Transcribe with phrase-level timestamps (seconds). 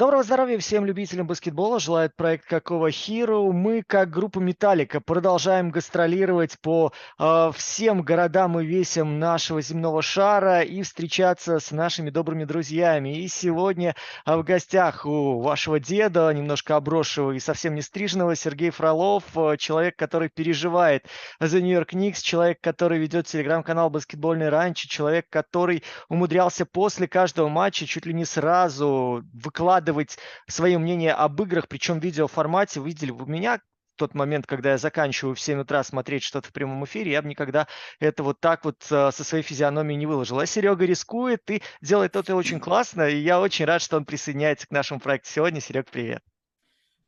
[0.00, 3.52] Доброго здоровья всем любителям баскетбола, желает проект Какого Hero.
[3.52, 10.62] Мы, как группа Металлика, продолжаем гастролировать по э, всем городам и весям нашего земного шара
[10.62, 13.20] и встречаться с нашими добрыми друзьями.
[13.20, 13.94] И сегодня
[14.24, 19.58] э, в гостях у вашего деда, немножко обросшего и совсем не стриженного, Сергей Фролов, э,
[19.58, 21.04] человек, который переживает
[21.40, 27.84] за Нью-Йорк Никс, человек, который ведет телеграм-канал «Баскетбольный ранчо», человек, который умудрялся после каждого матча
[27.84, 30.18] чуть ли не сразу выкладывать выкладывать
[30.48, 32.80] свое мнение об играх, причем в видеоформате.
[32.80, 33.60] Видели вы меня
[33.96, 37.28] тот момент, когда я заканчиваю в 7 утра смотреть что-то в прямом эфире, я бы
[37.28, 40.38] никогда это вот так вот э, со своей физиономией не выложил.
[40.38, 44.66] А Серега рискует и делает это очень классно, и я очень рад, что он присоединяется
[44.66, 45.60] к нашему проекту сегодня.
[45.60, 46.22] Серег, привет.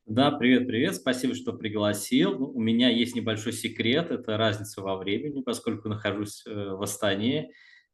[0.04, 0.96] Да, привет, привет.
[0.96, 2.38] Спасибо, что пригласил.
[2.38, 7.52] Ну, у меня есть небольшой секрет, это разница во времени, поскольку нахожусь э, в Астане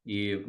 [0.09, 0.43] и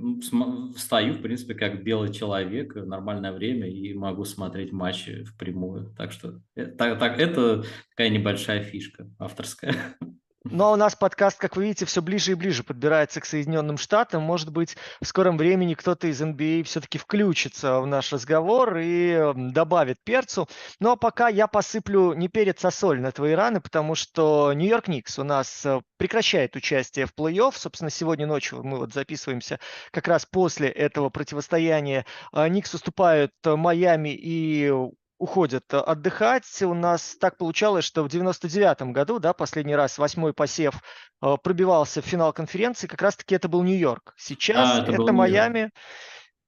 [0.73, 5.94] встаю, в принципе, как белый человек в нормальное время и могу смотреть матчи впрямую.
[5.98, 9.75] Так что э, так, так, это такая небольшая фишка авторская.
[10.45, 14.23] Ну, а нас подкаст, как вы видите, все ближе и ближе подбирается к Соединенным Штатам.
[14.23, 19.98] Может быть, в скором времени кто-то из NBA все-таки включится в наш разговор и добавит
[20.02, 20.48] перцу.
[20.80, 24.88] Ну а пока я посыплю не перец, а соль на твои раны, потому что Нью-Йорк
[24.88, 27.52] Никс у нас э, прекращает участие в плей-офф.
[27.54, 29.60] Собственно, сегодня ночью мы вот записываемся
[29.92, 32.06] как раз после этого противостояния.
[32.32, 34.72] А, Никс уступают Майами и
[35.20, 36.62] уходят э, отдыхать.
[36.64, 40.81] У нас так получалось, что в 99-м году, да, последний раз восьмой посев
[41.22, 44.14] э, пробивался в финал конференции, как раз-таки это был Нью-Йорк.
[44.17, 45.72] Сейчас а, это, это Майами.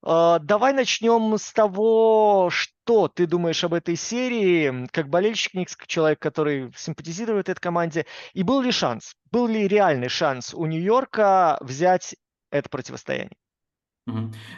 [0.04, 5.86] Э, давай начнем с того, что ты думаешь об этой серии, как болельщик Никс, как
[5.86, 11.58] человек, который симпатизирует этой команде, и был ли шанс, был ли реальный шанс у Нью-Йорка
[11.60, 12.16] взять
[12.50, 13.36] это противостояние?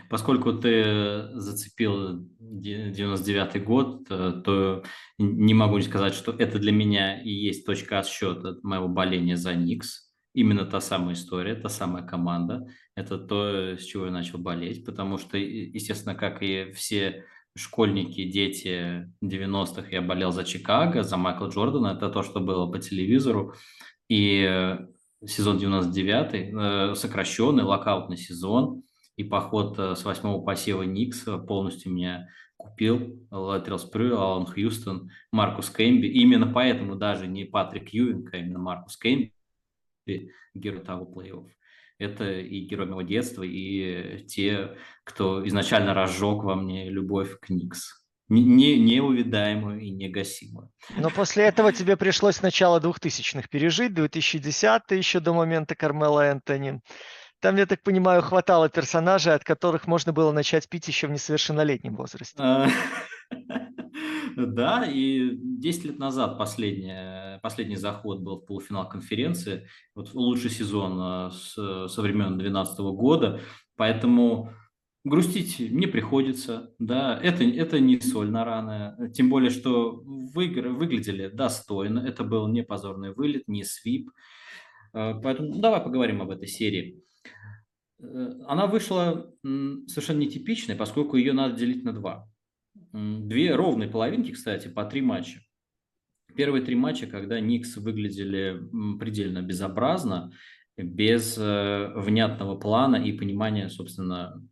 [0.09, 4.83] Поскольку ты зацепил 99 год, э, то
[5.19, 9.55] не могу не сказать, что это для меня и есть точка отсчета моего боления за
[9.55, 10.11] Никс.
[10.33, 12.67] Именно та самая история, та самая команда.
[12.97, 17.25] Это то, с чего я начал болеть, потому что, естественно, как и все
[17.57, 21.89] школьники, дети 90-х, я болел за Чикаго, за Майкла Джордана.
[21.89, 23.55] Это то, что было по телевизору.
[24.09, 24.79] И э,
[25.25, 28.83] сезон 99 э, сокращенный, локаутный сезон–
[29.17, 33.27] и поход э, с восьмого посева Никс полностью меня купил.
[33.31, 36.07] Латерал Спрю, Алан Хьюстон, Маркус Кэмби.
[36.07, 39.33] именно поэтому даже не Патрик Юинг, а именно Маркус Кэмби,
[40.55, 41.49] герой того плей-офф.
[41.99, 48.05] Это и герой моего детства, и те, кто изначально разжег во мне любовь к Никс
[48.29, 50.71] не, неувидаемую и негасимую.
[50.97, 56.81] Но после этого тебе пришлось начало 2000-х пережить, 2010 еще до момента Кармела Энтони.
[57.45, 61.95] Там, я так понимаю, хватало персонажей, от которых можно было начать пить еще в несовершеннолетнем
[61.95, 62.37] возрасте.
[62.39, 62.69] А,
[64.39, 69.69] да, и 10 лет назад последний, последний заход был в полуфинал конференции.
[69.95, 71.53] Вот лучший сезон а, с,
[71.89, 73.41] со времен 2012 года.
[73.77, 74.51] Поэтому
[75.05, 76.71] грустить не приходится.
[76.79, 79.11] Да, это, это не соль на раны.
[79.13, 81.99] Тем более, что выигры выглядели достойно.
[81.99, 84.09] Это был не позорный вылет, не свип.
[84.95, 87.05] А, поэтому давай поговорим об этой серии.
[88.01, 92.29] Э, она вышла совершенно нетипичной, поскольку ее надо делить на два.
[92.93, 95.41] Две ровные половинки, кстати, по три матча.
[96.35, 98.61] Первые три матча, когда Никс выглядели
[98.99, 100.33] предельно безобразно,
[100.77, 104.43] без э, внятного плана и понимания, собственно,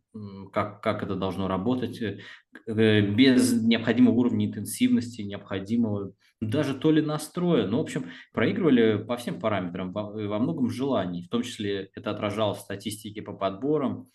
[0.53, 2.19] как, как это должно работать, э,
[2.67, 7.67] без необходимого уровня интенсивности, необходимого даже то ли настроя.
[7.67, 11.23] Ну, в общем, проигрывали по всем параметрам, во, во многом желаний.
[11.23, 14.09] В том числе это отражалось в статистике по подборам,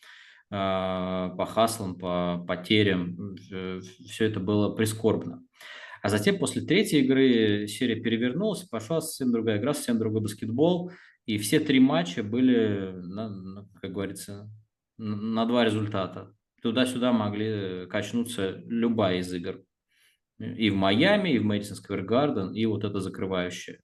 [0.50, 3.36] а, по хаслам, по потерям.
[3.36, 5.42] Все это было прискорбно.
[6.02, 10.92] А затем после третьей игры серия перевернулась, пошла совсем другая игра, совсем другой баскетбол.
[11.26, 12.94] И все три матча были,
[13.82, 14.50] как говорится,
[14.96, 16.32] на два результата.
[16.62, 19.62] Туда-сюда могли качнуться любая из игр.
[20.38, 23.80] И в Майами, и в Мэдисон Сквер Гарден, и вот это закрывающее.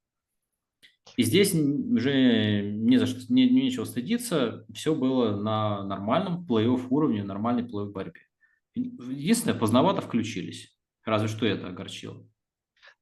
[1.17, 4.65] И здесь уже не за что, не, нечего стыдиться.
[4.73, 8.23] Все было на нормальном плей-офф уровне, нормальной плей-офф борьбе.
[8.75, 10.77] Единственное, поздновато включились.
[11.05, 12.27] Разве что это огорчило.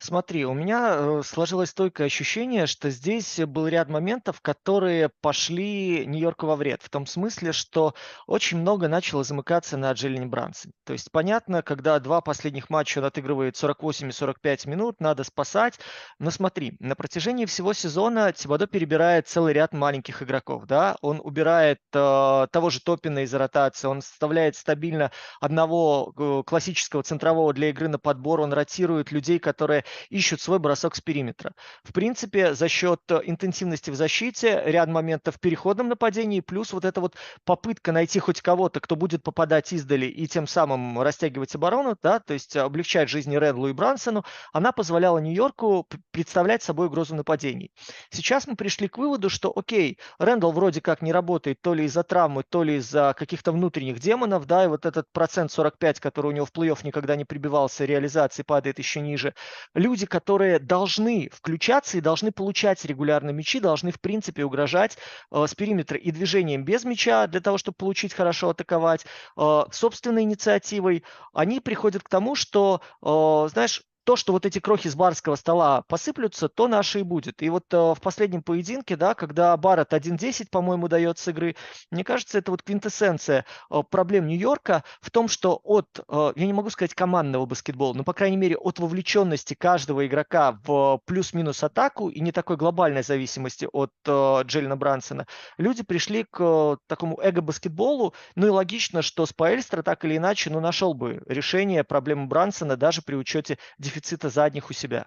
[0.04, 6.46] Смотри, у меня, э, сложилось стойкое ощущение, что здесь был ряд моментов, которые пошли Нью-Йорку
[6.46, 6.82] во вред.
[6.82, 7.94] В том смысле, что
[8.26, 10.74] очень много начало замыкаться на Джейлене Брансоне.
[10.84, 15.78] То есть понятно, когда 2 последних матча он отыгрывает 48 и 45 минут, надо спасать.
[16.18, 20.96] Но смотри, на протяжении всего сезона Тибадо перебирает целый ряд маленьких игроков, да.
[21.00, 27.52] Он убирает, э, того же Топина из ротации, он составляет стабильно одного, э, классического центрового
[27.52, 31.52] для игры на подбор, он ротирует людей, которые ищут свой бросок с периметра.
[31.82, 37.00] В принципе, за счет интенсивности в защите, ряд моментов в переходном нападении, плюс вот эта
[37.00, 42.20] вот попытка найти хоть кого-то, кто будет попадать издали и тем самым растягивать оборону, да,
[42.20, 47.70] то есть облегчать жизни Рэдлу и Брансону, она позволяла Нью-Йорку представлять собой угрозу нападений.
[48.10, 52.02] Сейчас мы пришли к выводу, что окей, Рэндалл вроде как не работает то ли из-за
[52.02, 56.32] травмы, то ли из-за каких-то внутренних демонов, да, и вот этот процент 45, который у
[56.32, 59.34] него в плей-офф никогда не прибивался, реализации падает еще ниже
[59.74, 64.98] люди, которые должны включаться и должны получать регулярно мячи, должны в принципе угрожать
[65.30, 69.04] э, с периметра и движением без мяча для того, чтобы получить хорошо атаковать,
[69.36, 74.88] э, собственной инициативой, они приходят к тому, что, э, знаешь, то, что вот эти крохи
[74.88, 77.42] с барского стола посыплются, то наше и будет.
[77.42, 81.56] И вот э, в последнем поединке, да, когда Барретт 1-10, по-моему, дает с игры,
[81.90, 86.52] мне кажется, это вот квинтэссенция э, проблем Нью-Йорка в том, что от, э, я не
[86.52, 92.08] могу сказать командного баскетбола, но, по крайней мере, от вовлеченности каждого игрока в плюс-минус атаку
[92.08, 95.26] и не такой глобальной зависимости от э, Джеллина Брансона,
[95.58, 100.60] люди пришли к э, такому эго-баскетболу, ну и логично, что Спаэльстра так или иначе, ну,
[100.60, 103.58] нашел бы решение проблемы Брансона даже при учете
[103.92, 105.06] дефицита задних у себя.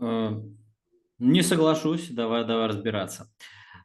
[0.00, 0.30] Э,
[1.18, 3.28] не соглашусь, давай, давай разбираться.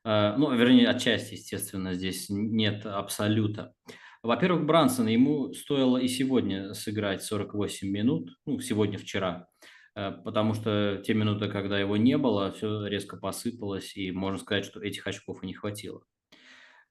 [0.03, 3.73] Э, ну, вернее, отчасти, естественно, здесь нет абсолюта.
[4.21, 9.47] Во-первых, Брансон, ему стоило и сегодня сыграть 48 минут, ну, сегодня-вчера,
[9.95, 14.65] э, потому что те минуты, когда его не было, все резко посыпалось, и можно сказать,
[14.65, 16.03] что этих очков и не хватило.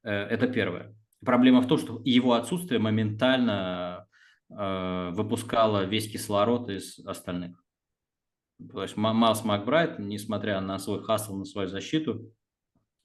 [0.03, 0.97] Это первое.
[1.23, 4.09] Проблема в том, что его отсутствие моментально
[4.51, 7.63] выпускала весь кислород из остальных.
[8.69, 12.33] То есть Майлз Макбрайт, несмотря на свой хасл, на свою защиту,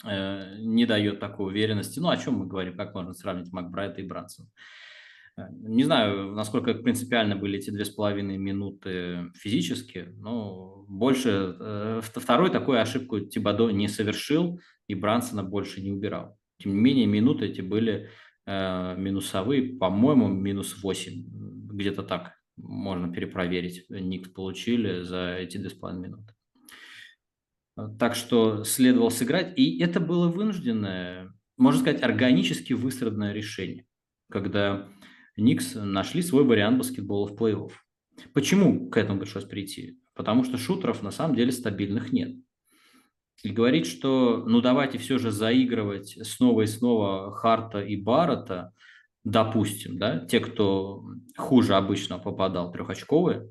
[0.03, 2.00] э, не дает такой уверенности.
[2.00, 4.50] Ну, о чем мы говорим, как можно сравнить Макбрайта и Брансона.
[5.38, 11.56] Э, не знаю, насколько принципиально были эти две с половиной минуты физически, но больше...
[11.59, 16.38] Э, второй такую ошибку Тибадо не совершил, и Брансона больше не убирал.
[16.57, 18.09] Тем не менее, минуты эти были
[18.45, 21.34] э, минусовые, по-моему, минус 8.
[21.75, 23.86] Где-то так можно перепроверить.
[23.89, 26.33] Никс получили за эти 2,5 минуты.
[28.00, 29.57] Так что следовало сыграть.
[29.57, 33.86] И это было вынужденное, можно сказать, органически выстраданное решение,
[34.31, 34.88] когда
[35.36, 37.72] Никс нашли свой вариант баскетбола в плей-офф.
[38.33, 40.00] Почему к этому пришлось прийти?
[40.13, 42.38] Потому что шутеров на самом деле стабильных нет
[43.44, 48.74] и говорить, что ну давайте все же заигрывать снова и снова Харта и Баррета,
[49.25, 51.04] допустим, да, те, кто
[51.36, 53.50] хуже обычно попадал трехочковые,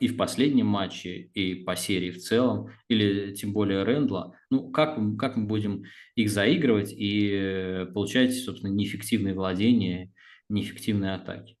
[0.00, 4.98] и в последнем матче, и по серии в целом, или тем более Рэндла, ну, как,
[5.18, 10.12] как мы будем их заигрывать и получать, собственно, неэффективные владения,
[10.48, 11.56] неэффективные атаки.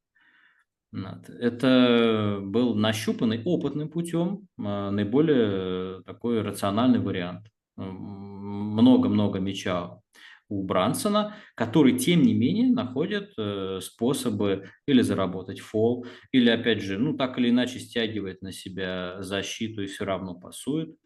[0.92, 7.48] Это был нащупанный опытным путем а, наиболее такой рациональный вариант.
[7.76, 10.00] Много-много мяча
[10.48, 16.98] у Брансона, который, тем не менее, находит э, способы или заработать фол, или, опять же,
[16.98, 20.96] ну, так или иначе стягивает на себя защиту и все равно пасует.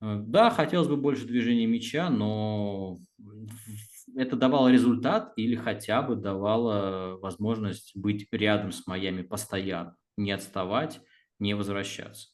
[0.00, 2.98] Э, да, хотелось бы больше движения мяча, но
[4.16, 11.00] это давало результат или хотя бы давало возможность быть рядом с Майами постоянно, не отставать,
[11.38, 12.28] не возвращаться.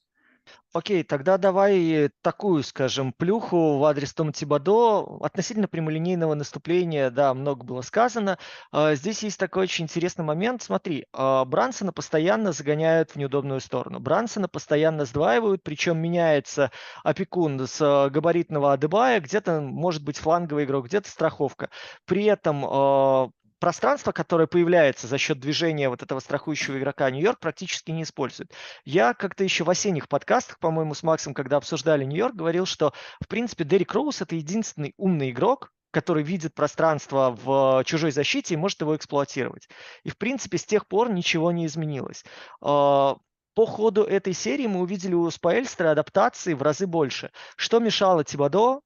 [0.76, 5.04] Окей, тогда давай такую, скажем, плюху в адрес Тома Тибадо.
[5.20, 8.38] Относительно прямолинейного наступления, да, много было сказано.
[8.72, 10.62] А, здесь есть такой очень интересный момент.
[10.64, 14.00] Смотри, а, Брансона постоянно загоняют в неудобную сторону.
[14.00, 16.72] Брансона постоянно сдваивают, причем меняется
[17.04, 21.70] опекун с а, габаритного Адебая, где-то может быть фланговый игрок, где-то страховка.
[22.04, 23.30] При этом
[23.64, 28.52] пространство, которое появляется за счет движения вот этого страхующего игрока Нью-Йорк, практически не использует.
[28.84, 32.92] Я как-то еще в осенних подкастах, по-моему, с Максом, когда обсуждали Нью-Йорк, говорил, что,
[33.22, 38.58] в принципе, Дерек Роуз– это единственный умный игрок, который видит пространство в чужой защите и
[38.58, 39.66] может его эксплуатировать.
[40.02, 42.22] И, в принципе, с тех пор ничего не изменилось.
[42.60, 43.16] А,
[43.54, 47.30] по ходу этой серии мы увидели у Спаэльстера адаптации в разы больше.
[47.56, 48.80] Что мешало Тибадо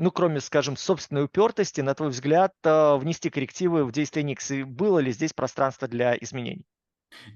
[0.00, 4.50] ну, кроме, скажем, собственной упертости, на твой взгляд, э, внести коррективы в действие Никс?
[4.50, 6.64] И было ли здесь пространство для изменений?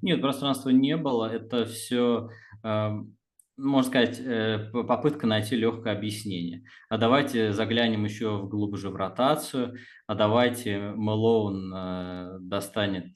[0.01, 1.27] Нет, пространства не было.
[1.27, 2.31] Это все,
[2.63, 3.17] эм,
[3.59, 6.65] можно сказать, э, попытка найти легкое объяснение.
[6.89, 13.15] А давайте заглянем еще глубже в ротацию, а давайте Мэлоун э, достанет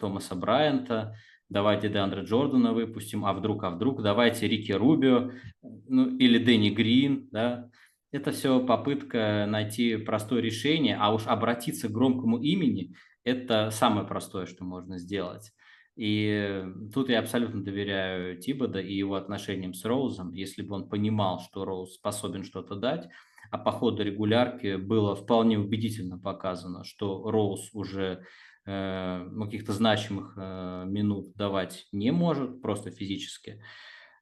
[0.00, 1.14] Томаса Брайанта,
[1.50, 5.32] давайте Деандре Джордана выпустим, а вдруг, а вдруг, давайте Рики Рубио,
[5.62, 7.68] ну, или Дэнни Грин, да,
[8.16, 12.94] это все попытка найти простое решение, а уж обратиться к громкому имени–
[13.24, 15.52] это самое простое, что можно сделать.
[15.96, 16.62] И
[16.94, 20.32] тут я абсолютно доверяю Тибода и его отношениям с Роузом.
[20.32, 23.08] Если бы он понимал, что Роуз способен что-то дать,
[23.50, 28.24] а по ходу регулярки было вполне убедительно показано, что Роуз уже
[28.66, 33.62] э, каких-то значимых э, минут давать не может, просто физически,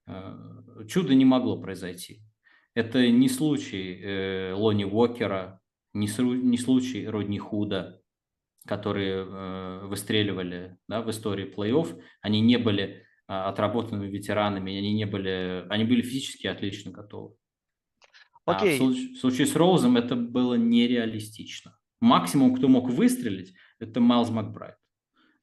[0.06, 0.36] э,
[0.88, 2.22] чудо не могло произойти.
[2.74, 5.60] Это не случай э, Лони Уокера,
[5.92, 6.08] не,
[6.42, 8.00] не случай Родни Худа,
[8.66, 15.06] которые э, выстреливали да, в истории плей-офф, они не были э, отработанными ветеранами, они не
[15.06, 17.34] были, они были физически отлично готовы.
[18.46, 21.78] А в, случае, в случае с Роузом это было нереалистично.
[22.00, 24.76] Максимум, кто мог выстрелить, это Майлз Макбрайт.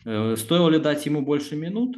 [0.06, 1.96] Э, стоило ли дать ему больше минут?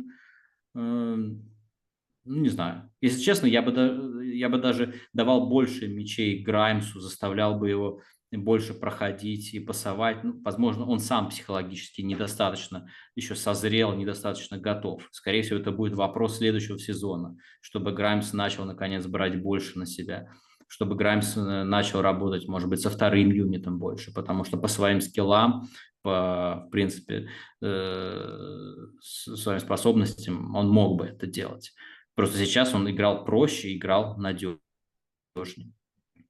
[2.26, 2.90] Ну, не знаю.
[3.02, 8.02] Если честно, я бы, я бы даже давал больше мячей Граймсу, заставлял бы его
[8.32, 10.24] больше проходить и пасовать.
[10.24, 15.08] Ну, возможно, он сам психологически недостаточно еще созрел, недостаточно готов.
[15.12, 20.30] Скорее всего, это будет вопрос следующего сезона, чтобы Граймс начал, наконец, брать больше на себя
[20.74, 25.02] чтобы Граймс э, начал работать, может быть, со вторым юнитом больше, потому что по своим
[25.02, 25.68] скиллам,
[26.02, 27.30] по, в принципе,
[27.62, 31.74] э, своим способностям он мог бы это делать.
[32.16, 34.60] Просто сейчас он играл проще, играл надежнее.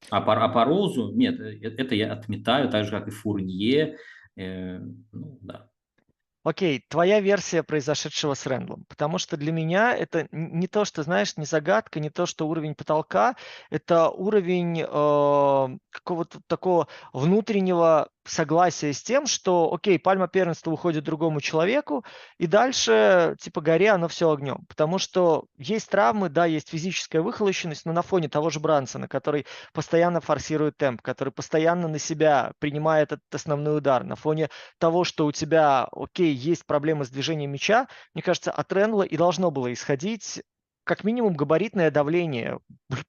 [0.10, 3.98] А по, а по Розу, нет, э, это я отметаю, так же, как и Фурнье.
[4.36, 4.80] Э,
[5.12, 5.70] ну, да.
[6.44, 11.38] Окей, твоя версия произошедшего с Рэндлом, потому что для меня это не то, что, знаешь,
[11.38, 13.38] не загадка, не то, что уровень потолка,
[13.70, 21.42] это уровень э, какого-то такого внутреннего согласие с тем, что, окей, пальма первенства уходит другому
[21.42, 22.06] человеку,
[22.38, 24.66] и дальше, типа, горе оно все огнем.
[24.68, 29.46] Потому что есть травмы, да, есть физическая выхолощенность, но на фоне того же Брансона, который
[29.74, 35.26] постоянно форсирует темп, который постоянно на себя принимает этот основной удар, на фоне того, что
[35.26, 39.72] у тебя, окей, есть проблемы с движением мяча, мне кажется, от Ренла и должно было
[39.74, 40.42] исходить
[40.84, 42.60] как минимум габаритное давление,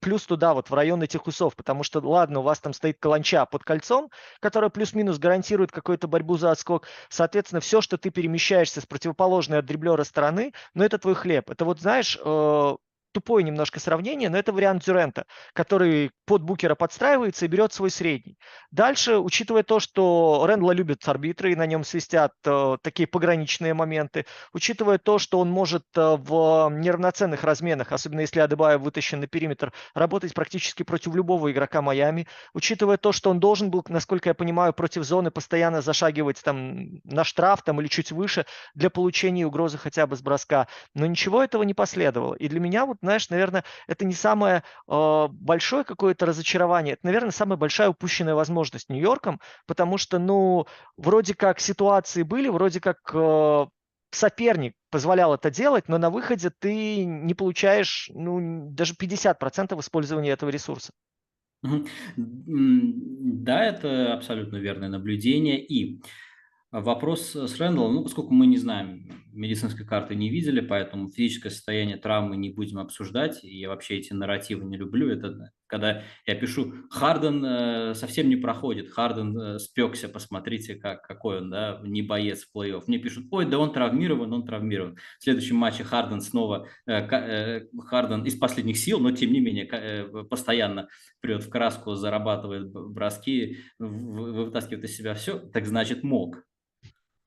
[0.00, 3.46] плюс туда, вот в район этих усов, потому что, ладно, у вас там стоит каланча
[3.46, 8.86] под кольцом, которая плюс-минус гарантирует какую-то борьбу за отскок, соответственно, все, что ты перемещаешься с
[8.86, 11.50] противоположной от дриблера стороны, ну, это твой хлеб.
[11.50, 12.76] Это вот, знаешь, э,
[13.14, 18.38] тупое немножко сравнение, но это вариант Дюрента, который под Букера подстраивается и берет свой средний.
[18.72, 24.26] Дальше, учитывая то, что Рэндла любит арбитры и на нем свистят э, такие пограничные моменты,
[24.52, 29.72] учитывая то, что он может э, в неравноценных разменах, особенно если Адебаев вытащен на периметр,
[29.94, 34.72] работать практически против любого игрока Майами, учитывая то, что он должен был, насколько я понимаю,
[34.72, 38.44] против зоны постоянно зашагивать там на штраф там или чуть выше
[38.74, 42.34] для получения угрозы хотя бы с броска, но ничего этого не последовало.
[42.34, 47.30] И для меня вот знаешь, наверное, это не самое э, большое какое-то разочарование, это, наверное,
[47.30, 53.66] самая большая упущенная возможность Нью-Йорком, потому что, ну, вроде как ситуации были, вроде как э,
[54.10, 60.50] соперник позволял это делать, но на выходе ты не получаешь, ну, даже 50% использования этого
[60.50, 60.92] ресурса.
[62.16, 65.64] Да, это абсолютно верное наблюдение.
[65.64, 66.02] И
[66.74, 71.96] Вопрос с Рэндаллом, ну, поскольку мы не знаем, медицинской карты не видели, поэтому физическое состояние
[71.96, 73.42] травмы не будем обсуждать.
[73.44, 75.10] И я вообще эти нарративы не люблю.
[75.10, 81.38] Это когда я пишу, Харден э, совсем не проходит, Харден э, спекся, посмотрите, как, какой
[81.38, 82.84] он, да, не боец в плей-офф.
[82.86, 84.96] Мне пишут, ой, да он травмирован, он травмирован.
[85.18, 89.66] В следующем матче Харден снова, э, э, Харден из последних сил, но тем не менее
[89.66, 90.88] э, постоянно
[91.20, 96.44] прет в краску, зарабатывает броски, вытаскивает из себя все, так значит мог.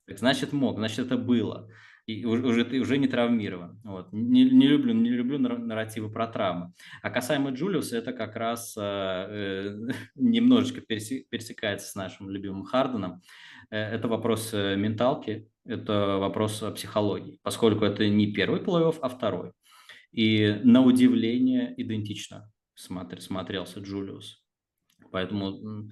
[0.06, 1.70] Так значит мог, значит это было.
[2.08, 3.82] И уже ты уже не травмирован.
[3.84, 4.14] Вот.
[4.14, 6.72] Не, не, люблю, не люблю нарративы про травмы.
[7.02, 13.22] А касаемо Джулиуса, это как раз э, э немножечко пересекается с нашим любимым Харденом.
[13.70, 19.52] Э, это вопрос э, менталки, это вопрос психологии, поскольку это не первый плей-офф, а второй.
[20.14, 24.42] И на удивление идентично смотр, смотрелся Джулиус.
[25.12, 25.90] Поэтому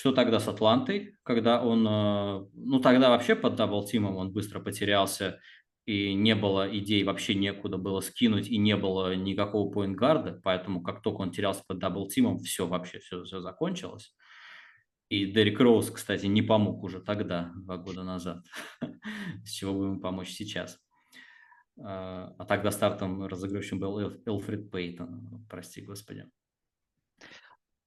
[0.00, 4.32] что тогда с Атлантой, когда он, э, ну тогда вообще под double team ом он
[4.32, 5.40] быстро потерялся,
[5.84, 10.40] и не было идей, вообще некуда было скинуть, и не было никакого point guard а,
[10.42, 14.14] поэтому как только он терялся под double team ом, все вообще, все, все закончилось.
[15.10, 18.46] И Дерек Роуз, кстати, не помог уже тогда, два года назад.
[19.44, 20.80] С чего бы ему помочь сейчас?
[21.78, 26.24] А, а тогда стартом разыгрывающим был Элфред Пейтон, прости господи.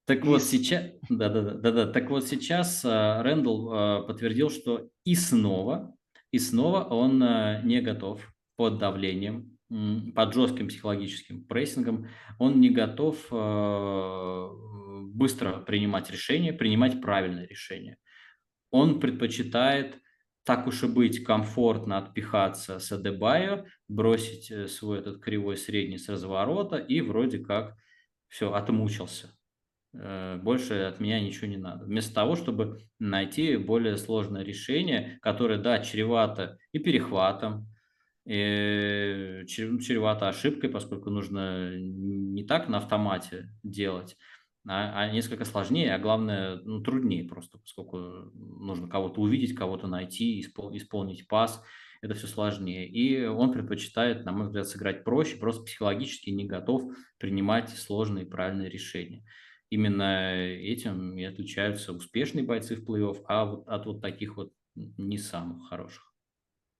[0.05, 4.89] Так вот сейчас, да, да, да, да, так вот сейчас а, Рэндалл а, подтвердил, что
[5.05, 5.95] и снова,
[6.31, 7.19] и снова он
[7.63, 9.57] не готов под давлением,
[10.15, 12.07] под жестким психологическим прессингом,
[12.39, 13.17] он не готов
[15.13, 17.97] быстро принимать решения, принимать правильные решения.
[18.71, 20.01] Он предпочитает
[20.43, 26.09] так уж и быть, комфортно отпихаться с Адебайо, бросить э, свой этот кривой средний с
[26.09, 27.77] разворота и вроде как
[28.27, 29.33] все, отмучился.
[29.93, 31.85] Э, больше от меня ничего не надо.
[31.85, 37.67] Вместо того, чтобы найти более сложное решение, которое, да, чревато и перехватом,
[38.25, 44.15] и чревато ошибкой, поскольку нужно не так на автомате делать,
[44.65, 50.41] а, а несколько сложнее, а главное, ну, труднее просто, поскольку нужно кого-то увидеть, кого-то найти,
[50.41, 51.61] испол- исполнить пас,
[52.01, 52.87] это все сложнее.
[52.87, 56.83] И он предпочитает, на мой взгляд, сыграть проще, просто психологически не готов
[57.17, 59.25] принимать сложные и правильные решения.
[59.73, 65.17] Именно этим и отличаются успешные бойцы в плей-офф, а вот от вот таких вот не
[65.17, 66.13] самых хороших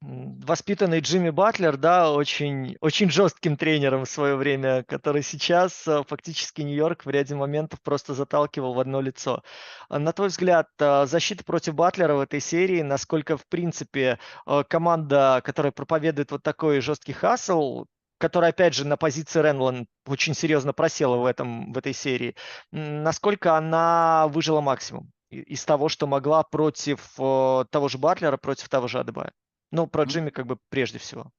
[0.04, 6.62] воспитанный Джимми Батлер, да, очень, очень жестким тренером в свое время, который сейчас э, фактически
[6.62, 9.44] Нью-Йорк в ряде моментов просто заталкивал в одно лицо.
[9.88, 14.64] А на твой взгляд, э, защита против Батлера в этой серии, насколько, в принципе, э,
[14.68, 17.86] команда, которая проповедует вот такой жесткий хасл,
[18.24, 22.36] которая, опять же, на позиции Ренлан очень серьезно просела в, этом, в этой серии,
[22.72, 29.00] насколько она выжила максимум из того, что могла против того же Батлера, против того же
[29.00, 29.34] Адебая?
[29.72, 31.32] Ну, про Джимми как бы прежде всего.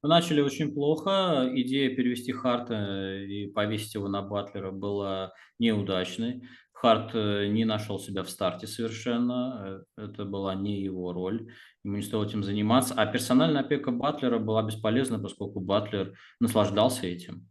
[0.00, 1.50] Мы начали очень плохо.
[1.52, 6.48] Идея перевести Харта и повесить его на Батлера была неудачной.
[6.84, 9.84] Харт э, не нашел себя в старте совершенно.
[9.96, 11.50] Э, это была не его роль.
[11.82, 12.92] Ему не стоило этим заниматься.
[12.94, 17.48] А персональная опека Батлера была бесполезна, поскольку Батлер наслаждался этим.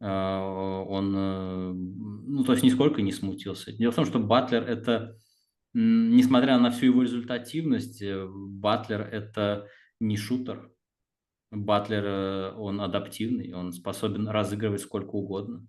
[0.00, 3.72] Э, он, ну, то есть нисколько не смутился.
[3.72, 5.18] Дело в том, что Батлер– это
[5.74, 9.68] несмотря на всю его результативность, Батлер– это
[10.00, 10.70] не шутер.
[11.50, 15.66] Батлер, он адаптивный, он способен разыгрывать сколько угодно.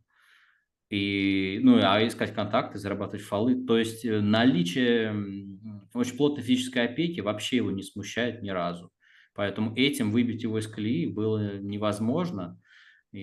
[0.94, 3.66] И, ну, а искать контакты, зарабатывать фолы.
[3.66, 5.12] То есть э, наличие
[5.96, 8.92] очень плотной физической опеки вообще его не смущает ни разу.
[9.34, 12.60] Поэтому этим выбить его из колеи было невозможно.
[13.12, 13.22] И,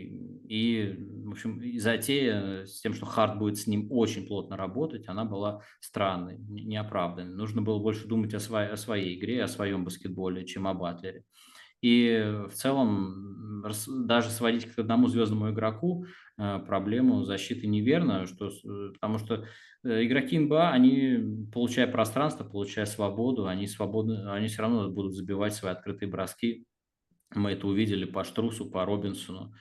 [0.49, 5.25] и, в общем, затея с тем, что Харт будет с ним очень плотно работать, она
[5.25, 7.37] была странной, неоправданной.
[7.37, 11.23] Нужно было больше думать о, своей, о своей игре, о своем баскетболе, чем о Батлере.
[11.83, 16.09] И в целом даже сводить к одному звездному игроку э,
[16.66, 19.44] проблему защиты неверно, что, э, потому что
[19.85, 25.55] э, игроки НБА, они, получая пространство, получая свободу, они, свободны, они все равно будут забивать
[25.55, 26.66] свои открытые броски.
[27.35, 29.53] Мы это увидели по Штрусу, по Робинсону.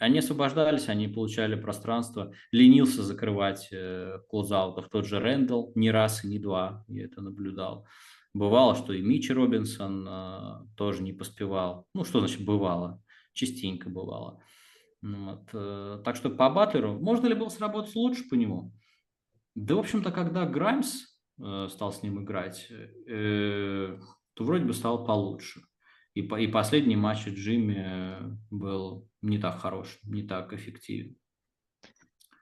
[0.00, 2.32] Они освобождались, они получали пространство.
[2.50, 7.86] Ленился закрывать э, клоузаутов тот же Рэндалл не раз и не два, я это наблюдал.
[8.34, 11.86] Бывало, что и Мичи Робинсон э, тоже не поспевал.
[11.94, 13.02] Ну, что значит бывало?
[13.34, 14.42] Частенько бывало.
[15.02, 18.72] Ну вот, э, так что по Батлеру, можно ли было сработать лучше по нему?
[19.56, 21.02] Да, в общем-то, когда Граймс
[21.42, 23.98] э, стал с ним играть, э,
[24.34, 25.62] то вроде бы стало получше.
[26.14, 31.16] И, и последний матч Джимми был не так хорош, не так эффективен.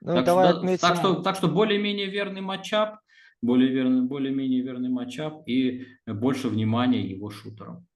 [0.01, 0.79] Ну, так, давай что, отметим...
[0.79, 2.99] так, что, так что более-менее верный матчап,
[3.41, 7.87] более верный, более-менее верный матчап и больше внимания его шутерам.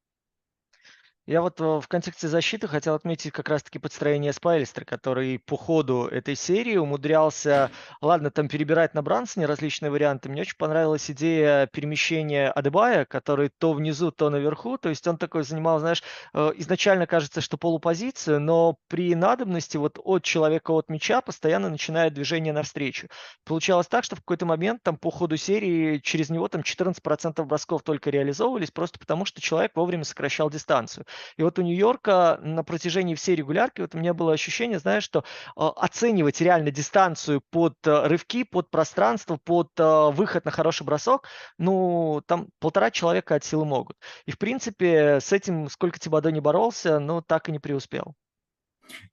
[1.27, 6.05] Я вот э, в контексте защиты хотел отметить как раз-таки подстроение Спайлистера, который по ходу
[6.05, 10.29] этой серии умудрялся, ладно, там перебирать на Брансоне различные варианты.
[10.29, 14.77] Мне очень понравилась идея перемещения Адебая, который то внизу, то наверху.
[14.77, 16.03] То есть он такой занимал, знаешь,
[16.35, 22.13] э, изначально кажется, что полупозицию, но при надобности вот от человека от мяча постоянно начинает
[22.13, 23.07] движение навстречу.
[23.45, 27.81] Получалось так, что в какой-то момент там по ходу серии через него там 14% бросков
[27.81, 31.07] только реализовывались, просто потому что человек вовремя сокращал дистанцию.
[31.37, 35.19] И вот у Нью-Йорка на протяжении всей регулярки вот у меня было ощущение, знаешь, что
[35.19, 35.21] э,
[35.55, 42.21] оценивать реально дистанцию под э, рывки, под пространство, под э, выход на хороший бросок, ну,
[42.25, 43.97] там полтора человека от силы могут.
[44.25, 48.15] И, в принципе, с этим, сколько Тибадо не боролся, ну, так и не преуспел.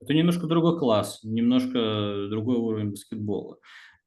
[0.01, 3.57] Это немножко другой класс, немножко другой уровень баскетбола.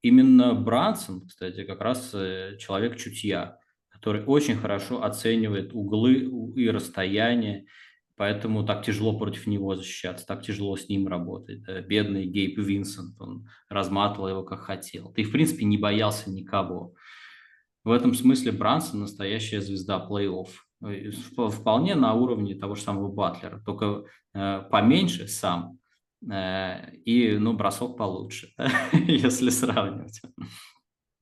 [0.03, 3.57] Именно Брансон, кстати, как раз человек чутья,
[3.89, 7.65] который очень хорошо оценивает углы и расстояния
[8.17, 11.61] Поэтому так тяжело против него защищаться, так тяжело с ним работать.
[11.85, 15.11] Бедный Гейб Винсент, он разматывал его как хотел.
[15.11, 16.93] Ты, в принципе, не боялся никого.
[17.83, 20.47] В этом смысле Брансон настоящая звезда плей-офф.
[20.83, 21.11] Э,
[21.49, 25.79] вполне на уровне того же самого Батлера, только э, поменьше сам
[26.29, 28.53] э, и, ну, бросок получше,
[28.93, 30.21] если сравнивать.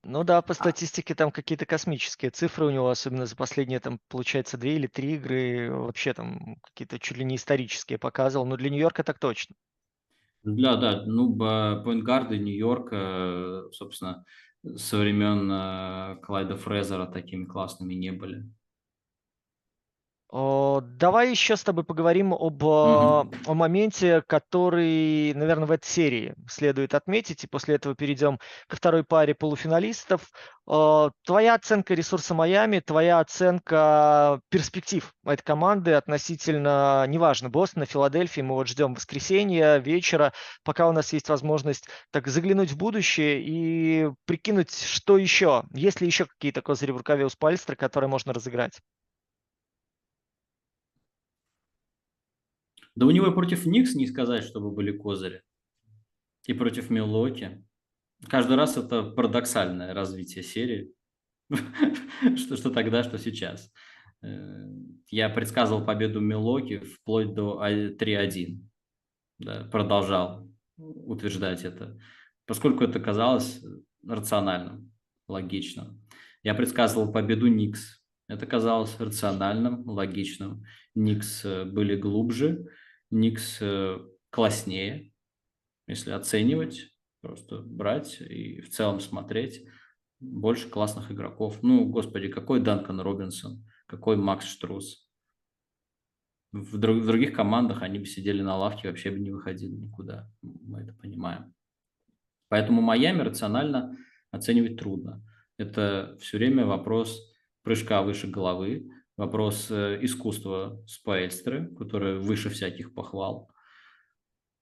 [0.04, 3.98] Ну да, по а статистике там какие-то космические цифры у него, особенно за последние, там,
[4.08, 8.70] получается, две или три игры, вообще там какие-то чуть ли не исторические показывал, но для
[8.70, 9.56] Нью-Йорка так точно.
[10.42, 14.24] Да, да, ну, поинтгарды Нью-Йорка, собственно,
[14.76, 18.44] со времен э, Клайда Фрезера такими классными не были.
[20.34, 23.38] Давай еще с тобой поговорим об Мгм.
[23.46, 29.04] о моменте, который, наверное, в этой серии следует отметить, и после этого перейдем ко второй
[29.04, 30.32] паре полуфиналистов.
[30.66, 38.66] Твоя оценка ресурса Майами, твоя оценка перспектив этой команды относительно, неважно, Бостона, Филадельфии, мы вот
[38.66, 40.32] ждем воскресенья, вечера,
[40.64, 46.08] пока у нас есть возможность так заглянуть в будущее и прикинуть, что еще, есть ли
[46.08, 48.80] еще какие-то козыри в рукаве у Спальстра, которые можно разыграть.
[52.94, 55.42] Да у него и против Никс не сказать, чтобы были козыри.
[56.46, 57.64] И против Милоки.
[58.28, 60.92] Каждый раз это парадоксальное развитие серии.
[62.36, 63.72] что, что тогда, что сейчас.
[64.22, 64.28] Э,
[65.08, 68.60] я предсказывал победу Милоки вплоть до 3-1.
[69.38, 71.98] Да, продолжал утверждать это.
[72.46, 73.62] Поскольку это казалось
[74.06, 74.92] рациональным,
[75.28, 76.00] логичным.
[76.42, 78.02] Я предсказывал победу Никс.
[78.28, 80.64] Это казалось рациональным, логичным.
[80.94, 82.66] Никс э, были глубже,
[83.14, 83.98] Никс э,
[84.30, 85.12] класснее,
[85.86, 89.64] если оценивать, просто брать и в целом смотреть.
[90.18, 91.62] Больше классных игроков.
[91.62, 95.08] Ну, господи, какой Данкан Робинсон, какой Макс Штрус.
[96.50, 100.28] В, друг, в других командах они бы сидели на лавке, вообще бы не выходили никуда.
[100.42, 101.54] Мы это понимаем.
[102.48, 103.96] Поэтому Майами рационально
[104.32, 105.22] оценивать трудно.
[105.56, 113.50] Это все время вопрос прыжка выше головы, вопрос э, искусства Спаэльстры, которое выше всяких похвал.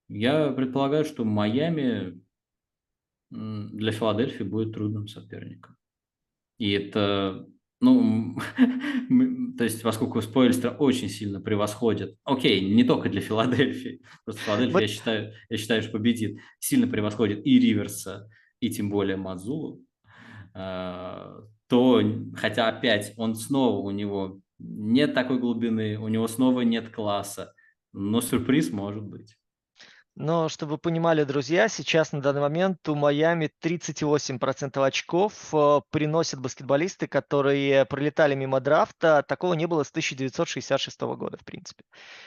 [0.08, 2.20] Я предполагаю, что Майами
[3.30, 5.76] для Филадельфии будет трудным соперником.
[6.58, 7.48] И это,
[7.80, 8.36] ну,
[9.58, 14.88] то есть, поскольку Спойльстра очень сильно превосходит, окей, не только для Филадельфии, просто Филадельфия, я
[14.88, 18.28] считаю, я считаю, что победит, сильно превосходит и Риверса,
[18.60, 19.82] и тем более Мадзулу,
[20.54, 21.40] а,
[21.72, 22.02] то,
[22.36, 27.54] хотя опять он снова у него нет такой глубины, у него снова нет класса,
[27.94, 29.38] но сюрприз может быть.
[30.14, 36.38] Но чтобы вы понимали, друзья, сейчас на данный момент у Майами 38% очков э, приносят
[36.38, 39.24] баскетболисты, которые пролетали мимо драфта.
[39.26, 41.84] Такого не было с 1966 года, в принципе.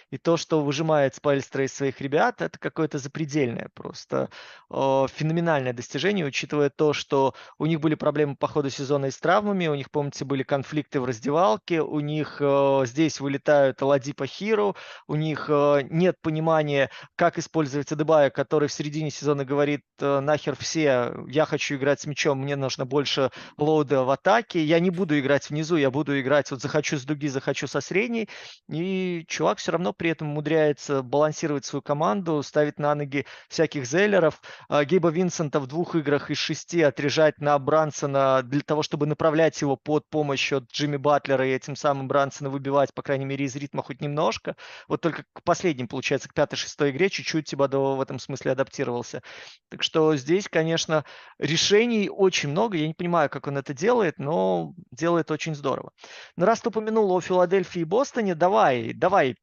[0.09, 4.31] И то, что выжимает Спальстра из своих ребят, это какое-то запредельное просто
[4.71, 9.19] э, феноменальное достижение, учитывая то, что у них были проблемы по ходу сезона и с
[9.19, 14.75] травмами, у них, помните, были конфликты в раздевалке, у них э, здесь вылетают Ладипа Хиру,
[15.07, 20.55] у них нет понимания, как использовать использовать Адебая, который в середине сезона говорит, «Э, нахер
[20.55, 25.19] все, я хочу играть с мячом, мне нужно больше лоуда в атаке, я не буду
[25.19, 28.29] играть внизу, я буду играть, вот захочу с дуги, захочу со средней,
[28.69, 34.41] и чувак все равно при этом умудряется балансировать свою команду, ставить на ноги всяких зеллеров,
[34.69, 39.61] а Гейба Винсента в двух играх из шести отрежать на Брансона для того, чтобы направлять
[39.61, 43.55] его под помощь от Джимми Батлера и этим самым Брансона выбивать, по крайней мере, из
[43.55, 44.55] ритма хоть немножко.
[44.87, 49.21] Вот только к последним, получается, к пятой-шестой игре чуть-чуть типа Thibodeau в этом смысле адаптировался.
[49.69, 51.05] Так что здесь, конечно,
[51.39, 52.77] решений очень много.
[52.77, 55.91] Я не понимаю, как он это делает, но делает очень здорово.
[56.35, 59.35] Но раз ты упомянул о Филадельфии и Бостоне, давай, давай,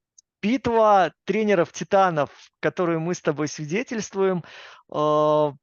[0.43, 2.31] битва тренеров-титанов,
[2.61, 4.43] которую мы с тобой свидетельствуем.
[4.91, 5.55] А,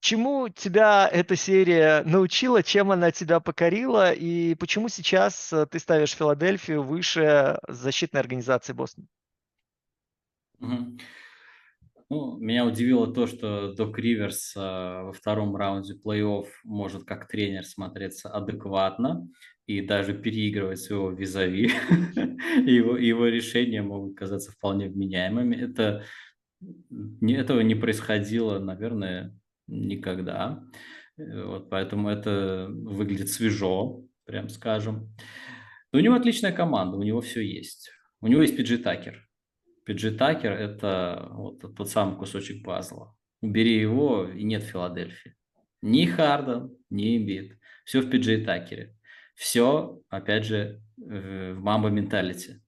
[0.00, 6.14] чему тебя эта серия научила, чем она тебя покорила, и почему сейчас э, ты ставишь
[6.14, 9.06] Филадельфию выше защитной организации Бостона?
[10.60, 10.98] Угу.
[12.08, 17.64] Ну, меня удивило то, что Док Риверс э, во втором раунде плей-офф может как тренер
[17.64, 19.28] смотреться адекватно
[19.66, 21.72] и даже переигрывать своего визави.
[22.64, 25.56] его, его решения могут казаться вполне вменяемыми.
[25.56, 26.04] Это,
[26.60, 30.62] не, этого не происходило, наверное, никогда.
[31.18, 35.12] Э, вот, поэтому это выглядит свежо, прям скажем.
[35.90, 37.90] Но у него отличная команда, у него все есть.
[38.20, 39.25] У него есть Пиджи Такер,
[39.86, 43.16] Пиджи Такер– это вот тот самый кусочек пазла.
[43.40, 45.36] Убери его, и нет Филадельфии.
[45.80, 47.56] Ни Харден, ни Эмбит.
[47.84, 48.96] Все в Пиджи Такере.
[49.36, 52.60] Все, опять же, в мамбо менталити.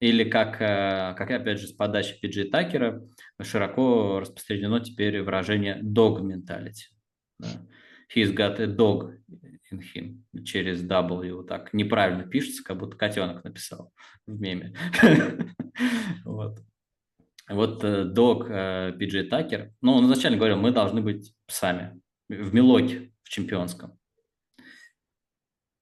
[0.00, 3.04] Или как, э, как опять же, с подачи Пиджи Такера
[3.40, 6.90] широко распространено теперь выражение dog mentality.
[7.38, 7.48] Да?
[8.14, 9.12] He's got a dog
[9.72, 10.44] in him.
[10.44, 13.92] Через W вот так неправильно пишется, как будто котенок написал
[14.26, 14.74] в меме.
[16.24, 16.58] Вот.
[17.48, 23.30] Вот Дог Пиджи Такер, ну, он изначально говорил, мы должны быть псами в Милоке, в
[23.30, 23.98] чемпионском.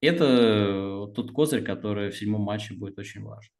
[0.01, 3.51] Это тот козырь, который в седьмом матче будет очень важен.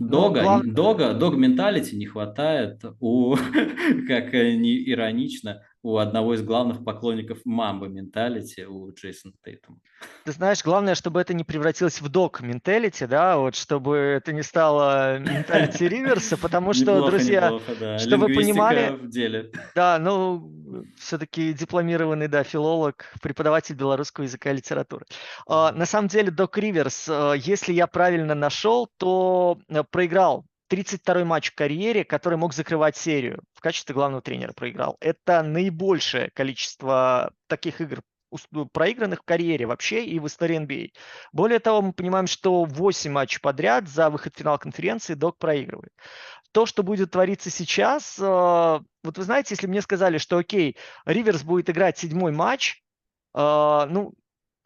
[0.00, 0.64] Ну, Дога, глав...
[0.64, 3.34] дога, дог менталити не хватает у,
[4.06, 9.78] как не иронично, у одного из главных поклонников мамбы менталити, у Джейсона Тейтума.
[10.24, 14.42] Ты знаешь, главное, чтобы это не превратилось в док менталити, да, вот чтобы это не
[14.42, 17.98] стало менталити Риверса, потому что, неплохо, друзья, неплохо, да.
[17.98, 19.50] чтобы вы понимали, в деле.
[19.74, 20.52] да, ну,
[20.98, 25.06] все-таки дипломированный, да, филолог, преподаватель белорусского языка и литературы.
[25.48, 31.24] Uh, на самом деле, Док Риверс, uh, если я правильно нашел, то uh, проиграл 32-й
[31.24, 33.42] матч в карьере, который мог закрывать серию.
[33.54, 34.96] В качестве главного тренера проиграл.
[35.00, 38.02] Это наибольшее количество таких игр
[38.50, 40.90] ну, проигранных в карьере вообще и в истории NBA.
[40.94, 40.98] А.
[41.32, 45.92] Более того, мы понимаем, что 8 матчей подряд за выход в финал конференции Док проигрывает.
[46.52, 51.42] То, что будет твориться сейчас, э, вот вы знаете, если мне сказали, что окей, Риверс
[51.42, 52.82] будет играть седьмой матч,
[53.34, 54.14] э, ну,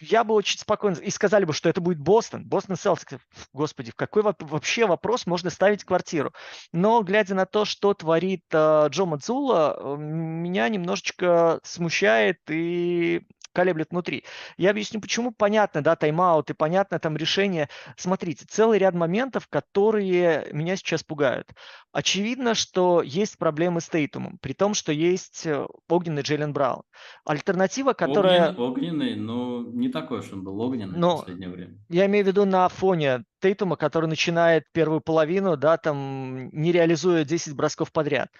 [0.02, 0.96] я бы очень спокойно...
[0.96, 2.44] И сказали бы, что это будет Бостон.
[2.44, 3.16] Бостон Селтикс.
[3.52, 6.32] Господи, в какой вообще вопрос можно ставить квартиру?
[6.72, 13.90] Но, глядя на то, что творит э, Джо Мадзула, э, меня немножечко смущает и колеблет
[13.90, 14.24] внутри.
[14.56, 15.32] Я объясню, почему.
[15.32, 17.68] Понятно, да, тайм-аут и понятно там решение.
[17.96, 21.52] Смотрите, целый ряд моментов, которые меня сейчас пугают.
[21.92, 26.82] Очевидно, что есть проблемы с Тейтумом, при том, что есть э, огненный Джейлен Браун.
[27.24, 28.48] Альтернатива, которая...
[28.48, 31.78] Огнен, огненный, но не такой, что он был огненный но, в последнее время.
[31.90, 37.24] Я имею в виду на фоне Тейтума, который начинает первую половину, да, там не реализуя
[37.24, 38.30] 10 бросков подряд.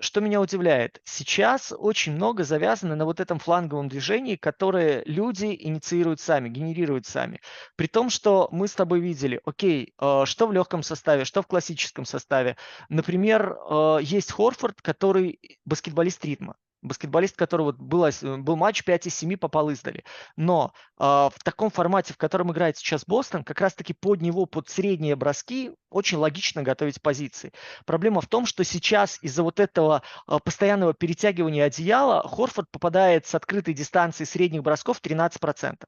[0.00, 6.20] Что меня удивляет, сейчас очень много завязано на вот этом фланговом движении, которое люди инициируют
[6.20, 7.40] сами, генерируют сами.
[7.76, 11.46] При том, что мы с тобой видели, окей, э, что в легком составе, что в
[11.46, 12.56] классическом составе.
[12.88, 18.06] Например, э, есть Хорфорд, который баскетболист ритма баскетболист, который вот был,
[18.38, 20.04] был матч 5 из 7 попал издали.
[20.36, 24.68] Но э, в таком формате, в котором играет сейчас Бостон, как раз-таки под него, под
[24.68, 27.52] средние броски, очень логично готовить позиции.
[27.86, 33.34] Проблема в том, что сейчас из-за вот этого э, постоянного перетягивания одеяла Хорфорд попадает с
[33.34, 35.84] открытой дистанции средних бросков 13%.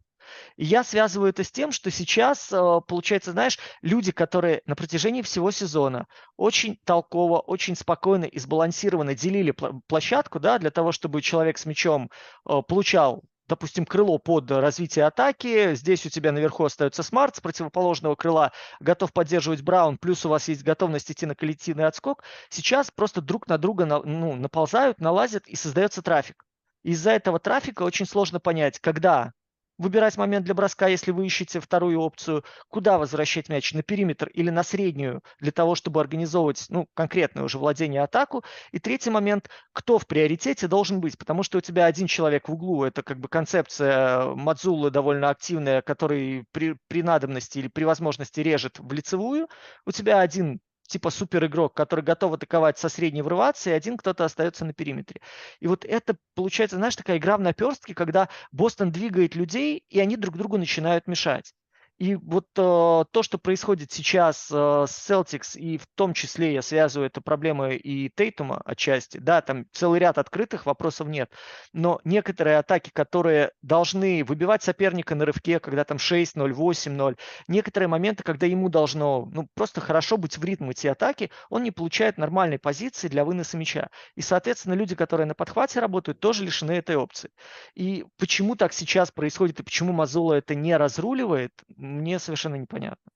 [0.56, 5.22] И я связываю это с тем, что сейчас, э, получается, знаешь, люди, которые на протяжении
[5.22, 9.54] всего сезона очень толково, очень спокойно и сбалансированно делили
[9.86, 12.10] площадку, да, для того, чтобы человек с мячом
[12.48, 15.74] э, получал допустим, крыло под развитие атаки.
[15.74, 20.48] Здесь у тебя наверху остается смарт с противоположного крыла, готов поддерживать Браун, плюс у вас
[20.48, 22.24] есть готовность идти на коллективный отскок.
[22.50, 26.44] Сейчас просто друг на друга ну, наползают, налазят и создается трафик.
[26.82, 29.32] Из-за этого трафика очень сложно понять, когда
[29.78, 34.50] выбирать момент для броска, если вы ищете вторую опцию, куда возвращать мяч, на периметр или
[34.50, 38.44] на среднюю, для того, чтобы организовывать ну, конкретное уже владение атаку.
[38.72, 42.52] И третий момент, кто в приоритете должен быть, потому что у тебя один человек в
[42.52, 48.40] углу, это как бы концепция Мадзулы довольно активная, который при, при надобности или при возможности
[48.40, 49.48] режет в лицевую,
[49.84, 54.24] у тебя один типа супер игрок, который готов атаковать со средней врываться, и один кто-то
[54.24, 55.20] остается на периметре.
[55.60, 60.16] И вот это получается, знаешь, такая игра в наперстке, когда Бостон двигает людей, и они
[60.16, 61.52] друг другу начинают мешать.
[61.98, 66.60] И вот э, то, что происходит сейчас э, с Celtics, и в том числе я
[66.60, 71.30] связываю это проблемы и Тейтума отчасти, да, там целый ряд открытых вопросов нет,
[71.72, 77.16] но некоторые атаки, которые должны выбивать соперника на рывке, когда там 6-0, 8-0,
[77.48, 81.70] некоторые моменты, когда ему должно ну, просто хорошо быть в ритм эти атаки, он не
[81.70, 83.88] получает нормальной позиции для выноса мяча.
[84.16, 87.30] И, соответственно, люди, которые на подхвате работают, тоже лишены этой опции.
[87.74, 91.52] И почему так сейчас происходит, и почему Мазула это не разруливает,
[91.86, 93.10] мне совершенно непонятно.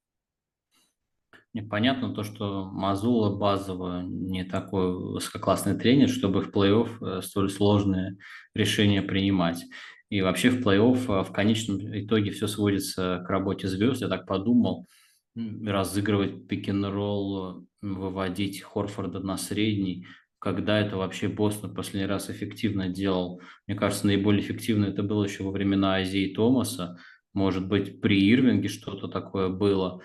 [1.53, 8.19] Непонятно то, что Мазула базово не такой высококлассный тренер, чтобы в плей-офф э, столь сложные
[8.55, 9.65] решения принимать.
[10.11, 14.01] И вообще в плей-офф э, в конечном итоге все сводится к работе звезд.
[14.01, 14.87] Я так подумал,
[15.35, 20.07] разыгрывать пик-н-ролл, выводить Хорфорда на средний,
[20.39, 23.41] когда это вообще Бостон последний раз эффективно делал.
[23.67, 26.99] Мне кажется, наиболее эффективно это было еще во времена Азии Томаса,
[27.33, 30.03] может быть, при Ирвинге что-то такое было,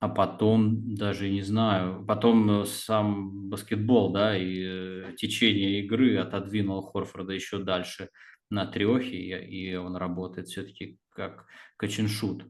[0.00, 6.82] а потом, даже не знаю, потом э, сам баскетбол, да, и э, течение игры отодвинул
[6.82, 8.08] Хорфорда еще дальше
[8.50, 12.44] на трехе, и он работает все-таки как каченшут.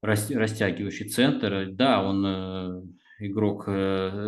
[0.00, 1.68] растягивающий центр.
[1.72, 2.24] Да, он
[3.18, 3.64] игрок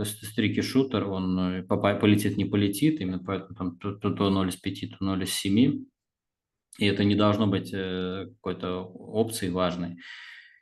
[0.04, 5.04] стрики-шутер, он полетит, не полетит, именно поэтому там то, то, то 0 из 5, то
[5.04, 5.84] 0 из 7.
[6.78, 9.98] И это не должно быть какой-то опцией важной.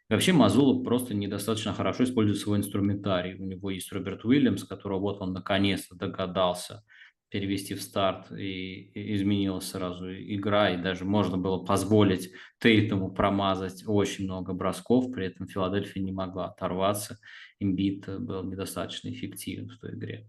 [0.09, 3.35] Вообще Мазула просто недостаточно хорошо использует свой инструментарий.
[3.35, 6.85] У него есть Роберт Уильямс, которого вот он наконец-то догадался
[7.29, 14.27] перевести в старт и, изменилась сразу игра, и даже можно было позволить Тейтому промазать очень
[14.27, 17.19] много бросков, при этом Филадельфия не могла оторваться,
[17.59, 20.29] имбит был недостаточно эффективен в той игре.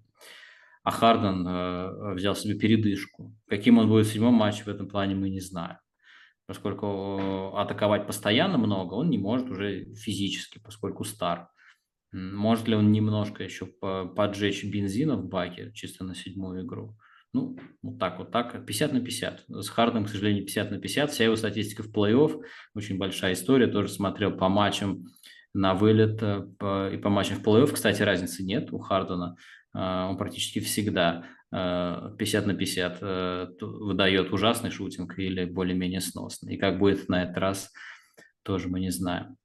[0.87, 3.35] А Харден э, взял себе передышку.
[3.49, 5.77] Каким он будет в седьмом матче в этом плане, мы не знаем
[6.47, 11.49] поскольку атаковать постоянно много он не может уже физически, поскольку стар.
[12.13, 16.97] Может ли он немножко еще поджечь бензина в баке чисто на седьмую игру?
[17.33, 19.43] Ну, вот так вот так, 50 на 50.
[19.49, 21.11] С Хардом, к сожалению, 50 на 50.
[21.11, 22.41] Вся его статистика в плей-офф,
[22.73, 25.03] очень большая история, тоже смотрел по матчам
[25.53, 27.73] на вылет э, и по матчам в плей-офф.
[27.73, 29.35] Кстати, разницы нет у Хардена.
[29.77, 36.55] А, он практически всегда 50 на 50 э, выдает ужасный шутинг или более-менее сносный.
[36.55, 37.71] И как будет на этот раз,
[38.43, 39.37] тоже мы не знаем.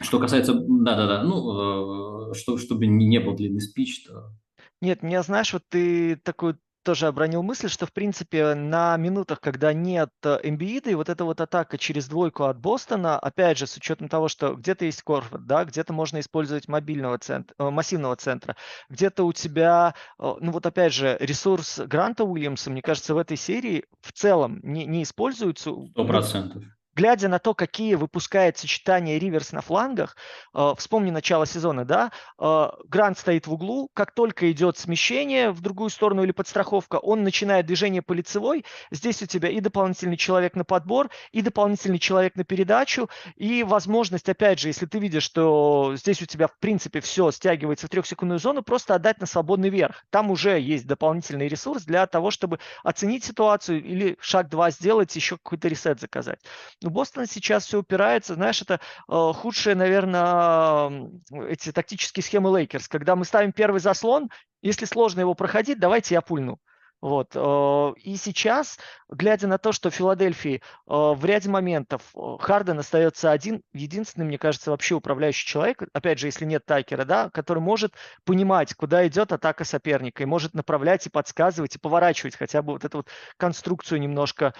[0.00, 4.32] Что касается, да-да-да, ну, э, что, чтобы не был длинный спич, то...
[4.80, 6.56] Нет, меня, знаешь, вот ты такой
[6.88, 11.38] тоже обронил мысль, что, в принципе, на минутах, когда нет Эмбиида, и вот эта вот
[11.38, 15.66] атака через двойку от Бостона, опять же, с учетом того, что где-то есть Корфорд, да,
[15.66, 18.56] где-то можно использовать мобильного центра, э, массивного центра,
[18.88, 23.36] где-то у тебя, э, ну вот опять же, ресурс Гранта Уильямса, мне кажется, в этой
[23.36, 25.74] серии в целом не, не используется.
[25.92, 26.64] Сто процентов
[26.98, 30.16] глядя на то, какие выпускает сочетания Риверс на флангах,
[30.52, 35.60] э, вспомни начало сезона, да, э, Грант стоит в углу, как только идет смещение в
[35.60, 40.56] другую сторону или подстраховка, он начинает движение по лицевой, здесь у тебя и дополнительный человек
[40.56, 45.94] на подбор, и дополнительный человек на передачу, и возможность, опять же, если ты видишь, что
[45.94, 50.04] здесь у тебя в принципе все стягивается в трехсекундную зону, просто отдать на свободный верх.
[50.10, 55.36] Там уже есть дополнительный ресурс для того, чтобы оценить ситуацию или шаг два сделать, еще
[55.36, 56.40] какой-то ресет заказать.
[56.88, 61.10] У Бостона сейчас все упирается, знаешь, это э, худшие, наверное,
[61.46, 64.30] эти тактические схемы Лейкерс, когда мы ставим первый заслон,
[64.62, 66.58] если сложно его проходить, давайте я пульну.
[67.02, 67.32] Вот.
[67.34, 68.78] Э, и сейчас,
[69.10, 74.24] глядя на то, что в Филадельфии э, в ряде моментов э, Харден остается один, единственный,
[74.24, 77.92] мне кажется, вообще управляющий человек, опять же, если нет Такера, да, который может
[78.24, 82.86] понимать, куда идет атака соперника, и может направлять и подсказывать, и поворачивать хотя бы вот
[82.86, 84.54] эту вот конструкцию немножко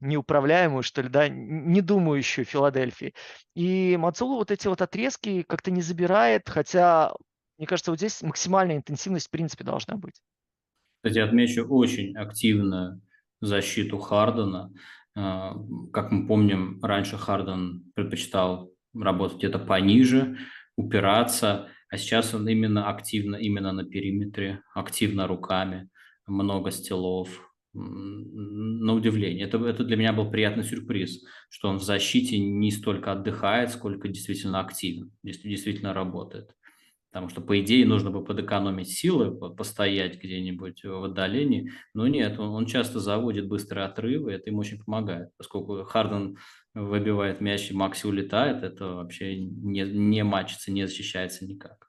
[0.00, 3.14] неуправляемую, что ли, да, не думающую Филадельфии.
[3.54, 7.12] И Мацулу вот эти вот отрезки как-то не забирает, хотя,
[7.58, 10.20] мне кажется, вот здесь максимальная интенсивность в принципе должна быть.
[11.02, 13.00] Кстати, отмечу очень активную
[13.40, 14.72] защиту Хардена.
[15.14, 15.54] А,
[15.92, 20.38] как мы помним, раньше Харден предпочитал работать где-то пониже,
[20.76, 25.88] упираться, а сейчас он именно активно, именно на периметре, активно руками,
[26.26, 29.46] много стилов, на удивление.
[29.46, 34.08] Это, это для меня был приятный сюрприз, что он в защите не столько отдыхает, сколько
[34.08, 36.54] действительно активен, действительно работает.
[37.10, 41.72] Потому что, по идее, нужно бы подэкономить силы, постоять где-нибудь в отдалении.
[41.94, 45.30] Но нет, он, он часто заводит быстрые отрывы, это им очень помогает.
[45.38, 46.36] Поскольку Харден
[46.74, 51.88] выбивает мяч и Макси улетает, это вообще не, не мачится, не защищается никак.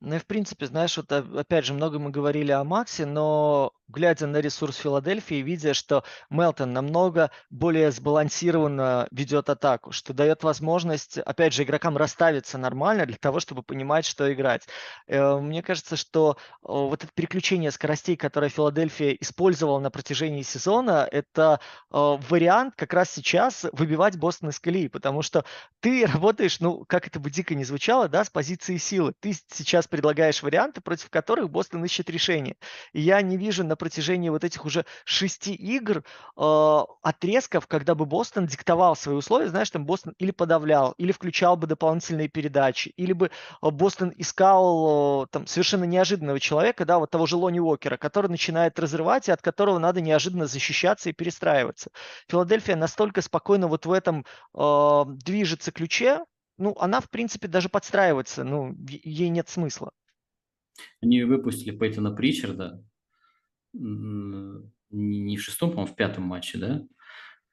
[0.00, 4.26] Ну и в принципе, знаешь, вот опять же, много мы говорили о Максе, но глядя
[4.26, 11.52] на ресурс Филадельфии, видя, что Мелтон намного более сбалансированно ведет атаку, что дает возможность, опять
[11.52, 14.66] же, игрокам расставиться нормально для того, чтобы понимать, что играть.
[15.06, 21.60] Э, мне кажется, что вот это переключение скоростей, которое Филадельфия использовала на протяжении сезона, это
[21.90, 25.44] вариант как раз сейчас выбивать Бостон из колеи, потому что
[25.80, 29.12] ты работаешь, ну, как это бы дико не звучало, да, с позиции силы.
[29.20, 32.56] Ты сейчас предлагаешь варианты, против которых Бостон ищет решение.
[32.92, 36.04] И я не вижу на протяжении вот этих уже шести игр
[36.36, 41.56] э, отрезков, когда бы Бостон диктовал свои условия, знаешь, там Бостон или подавлял, или включал
[41.56, 47.10] бы дополнительные передачи, или бы э, Бостон искал э, там совершенно неожиданного человека, да, вот
[47.10, 51.90] того же Лони Уокера, который начинает разрывать, и от которого надо неожиданно защищаться и перестраиваться.
[52.28, 56.24] Филадельфия настолько спокойно вот в этом э, движется ключе,
[56.58, 59.92] ну, она, в принципе, даже подстраиваться, ну, ей нет смысла.
[61.00, 62.84] Они выпустили Пейтона Причарда
[63.72, 66.82] не в шестом, по-моему, в пятом матче, да?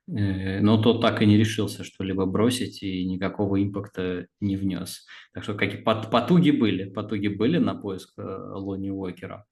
[0.09, 5.05] Э, но тот так и не решился что-либо бросить и никакого импакта не внес.
[5.33, 9.45] Так что какие потуги были, потуги были на поиск э, Лони Уокера.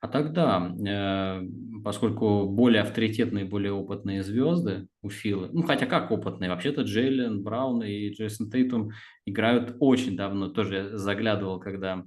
[0.00, 1.42] А тогда, э,
[1.82, 7.82] поскольку более авторитетные, более опытные звезды у Филы, ну хотя как опытные, вообще-то Джейлен Браун
[7.82, 8.90] и Джейсон Тейтум
[9.26, 10.50] играют очень давно.
[10.50, 12.04] Тоже заглядывал, когда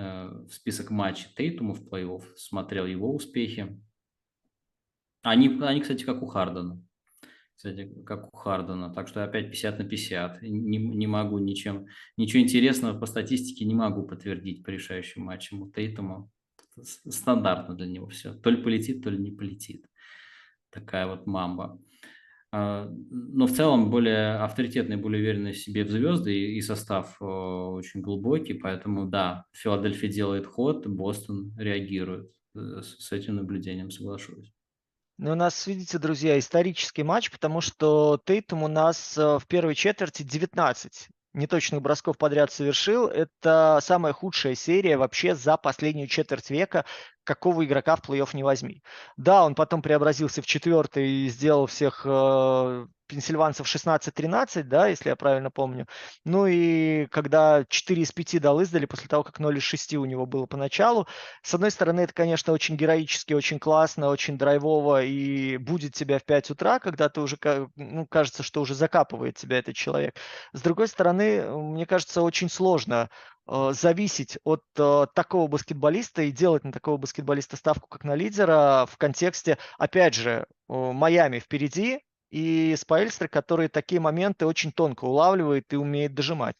[0.00, 3.80] в список матчей Тейтума в плей-офф, смотрел его успехи.
[5.22, 6.82] Они, они, кстати, как у Хардена
[7.60, 8.90] кстати, как у Хардена.
[8.94, 10.40] Так что опять 50 на 50.
[10.40, 15.70] Не, не могу ничем, ничего интересного по статистике не могу подтвердить по решающим матчам у
[15.70, 16.30] Тейтума.
[16.82, 18.32] Стандартно для него все.
[18.32, 19.84] То ли полетит, то ли не полетит.
[20.70, 21.78] Такая вот мамба.
[22.52, 28.00] А, но в целом более авторитетный, более уверенный в себе в звезды и состав очень
[28.00, 32.30] глубокий, поэтому да, Филадельфия делает ход, Бостон реагирует.
[32.54, 34.52] Э, с этим наблюдением соглашусь.
[35.18, 39.74] Ну, у нас, видите, друзья, исторический матч, потому что Тейтум у нас э, в первой
[39.74, 43.06] четверти 19 неточных бросков подряд совершил.
[43.06, 46.84] Это самая худшая серия вообще за последнюю четверть века,
[47.30, 48.82] какого игрока в плей-офф не возьми.
[49.16, 55.14] Да, он потом преобразился в четвертый и сделал всех э, пенсильванцев 16-13, да, если я
[55.14, 55.86] правильно помню.
[56.24, 60.04] Ну и когда 4 из 5 дал издали, после того, как 0 из 6 у
[60.06, 61.06] него было поначалу,
[61.44, 66.24] с одной стороны, это, конечно, очень героически, очень классно, очень драйвово и будет тебя в
[66.24, 67.36] 5 утра, когда ты уже,
[67.76, 70.16] ну, кажется, что уже закапывает тебя этот человек.
[70.52, 73.08] С другой стороны, мне кажется, очень сложно
[73.72, 78.96] зависеть от э, такого баскетболиста и делать на такого баскетболиста ставку как на лидера в
[78.96, 86.14] контексте, опять же, Майами впереди, и Спайльстер, который такие моменты очень тонко улавливает и умеет
[86.14, 86.54] дожимать.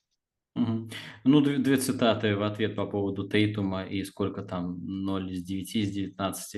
[0.56, 0.90] Угу.
[1.24, 5.76] Ну, две, две цитаты в ответ по поводу Тейтума и сколько там 0 из 9
[5.76, 6.54] из 19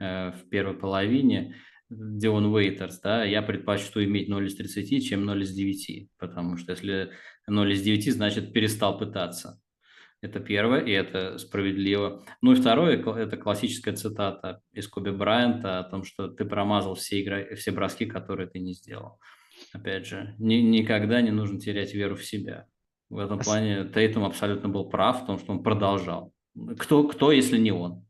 [0.00, 1.54] э, в первой половине.
[1.90, 6.72] Дион Уэйтерс, да, я предпочту иметь 0 из 30, чем 0 из 9, потому что
[6.72, 7.10] если
[7.48, 9.60] 0 из 9, значит перестал пытаться.
[10.22, 12.22] Это первое, и это справедливо.
[12.42, 17.20] Ну и второе, это классическая цитата из Коби Брайанта о том, что ты промазал все,
[17.20, 19.18] игры, все броски, которые ты не сделал.
[19.72, 22.66] Опять же, ни, никогда не нужно терять веру в себя.
[23.08, 26.32] В этом плане Тейтум абсолютно был прав в том, что он продолжал.
[26.78, 28.04] Кто, кто если не он?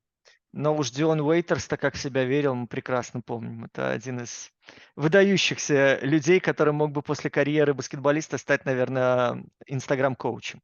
[0.53, 3.65] Но уж Дион Уэйтерс-то как себя верил, мы прекрасно помним.
[3.65, 4.51] Это один из
[4.97, 10.61] выдающихся людей, который мог бы после карьеры баскетболиста стать, наверное, инстаграм-коучем.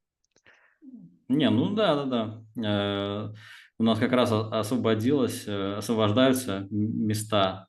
[1.29, 3.33] Не, ну да, да, да.
[3.79, 7.67] У нас как раз освободилось, э, освобождаются места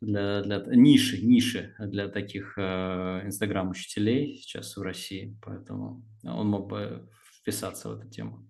[0.00, 7.08] для, для ниши, ниши для таких э, инстаграм-учителей сейчас в России, поэтому он мог бы
[7.38, 8.44] вписаться в эту тему.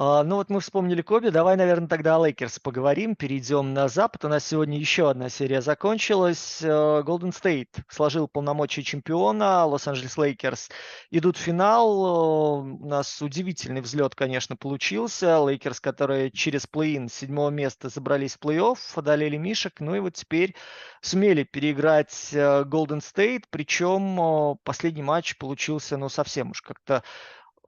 [0.00, 4.24] А, ну вот мы вспомнили Коби, давай, наверное, тогда о Лейкерс поговорим, перейдем на Запад.
[4.24, 6.62] У нас сегодня еще одна серия закончилась.
[6.62, 10.68] Э, Golden State сложил полномочия чемпиона, Лос-Анджелес Лейкерс
[11.10, 12.60] идут в финал.
[12.60, 15.40] У нас удивительный взлет, конечно, получился.
[15.40, 20.54] Лейкерс, которые через плей-ин седьмого места забрались в плей-офф, одолели мишек, ну и вот теперь
[21.00, 27.02] сумели переиграть э, Golden State, причем последний матч получился, ну, совсем уж как-то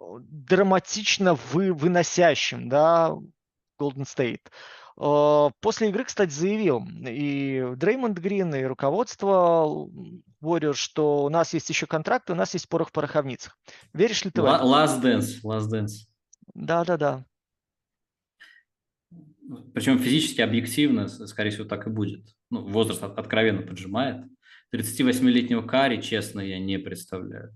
[0.01, 3.15] драматично вы, выносящим, да,
[3.81, 4.43] Golden State.
[4.97, 9.89] А, после игры, кстати, заявил и Дреймонд Грин, и руководство
[10.43, 13.57] Warriors, что у нас есть еще контракт, у нас есть порох в пороховницах.
[13.93, 14.63] Веришь ли ты в это?
[14.65, 16.07] Last Dance, Last Dance.
[16.55, 17.25] Да-да-да.
[19.75, 22.27] Причем физически, объективно, скорее всего, так и будет.
[22.51, 24.25] Ну, возраст откровенно поджимает.
[24.73, 27.53] 38-летнего Кари, честно, я не представляю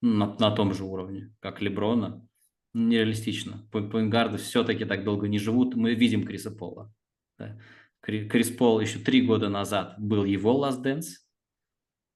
[0.00, 2.26] на, на том же уровне, как Леброна.
[2.72, 3.66] Нереалистично.
[3.72, 5.74] Поингарды все-таки так долго не живут.
[5.74, 6.92] Мы видим Криса Пола.
[7.38, 7.58] Да.
[8.00, 11.18] Крис Пол еще три года назад был его Last Dance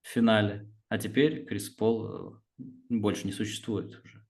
[0.02, 4.24] в финале, а теперь Крис Пол э, больше не существует уже.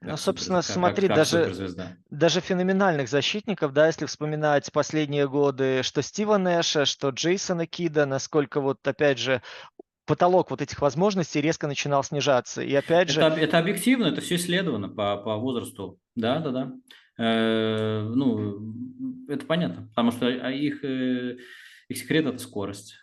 [0.00, 5.82] Ну, собственно, супер, смотри, как, как даже, даже феноменальных защитников, да, если вспоминать последние годы,
[5.82, 9.42] что Стива Нэша, что Джейсона Кида, насколько вот, опять же,
[10.08, 12.62] потолок вот этих возможностей резко начинал снижаться.
[12.62, 13.20] И опять же...
[13.20, 16.00] Это, это объективно, это все исследовано по, по возрасту.
[16.16, 16.72] Да, да, да.
[17.18, 18.74] Э, ну,
[19.28, 21.36] это понятно, потому что а, их, э,
[21.88, 22.94] их секрет– это скорость.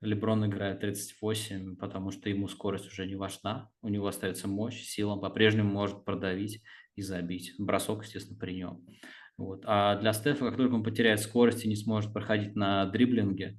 [0.00, 3.68] Леброн играет 38, потому что ему скорость уже не важна.
[3.82, 6.62] У него остается мощь, сила, он по-прежнему может продавить
[6.94, 7.54] и забить.
[7.58, 8.86] Бросок, естественно, при нем.
[9.36, 9.62] Вот.
[9.66, 13.58] А для Стефа, как только он потеряет скорость и не сможет проходить на дриблинге,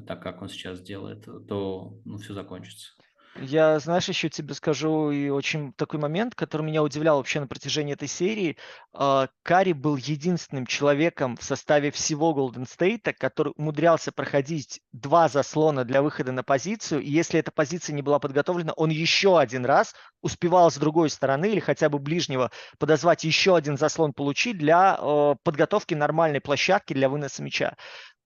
[0.00, 2.92] так как он сейчас делает, то ну, все закончится.
[3.38, 7.92] Я, знаешь, еще тебе скажу и очень такой момент, который меня удивлял вообще на протяжении
[7.92, 8.56] этой серии.
[8.94, 15.84] А, Карри был единственным человеком в составе всего Golden State, который умудрялся проходить два заслона
[15.84, 19.94] для выхода на позицию, и если эта позиция не была подготовлена, он еще один раз
[20.22, 25.34] успевал с другой стороны или хотя бы ближнего подозвать еще один заслон получить для э,
[25.42, 27.76] подготовки нормальной площадки для выноса мяча.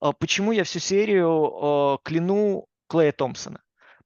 [0.01, 3.61] Э, почему я всю серию э, кляну Клея Томпсона?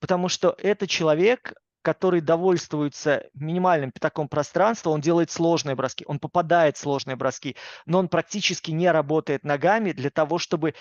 [0.05, 6.77] Потому что это человек, который довольствуется минимальным пятаком пространства, он делает сложные броски, он попадает
[6.77, 10.75] в сложные броски, но он практически не работает ногами для того, чтобы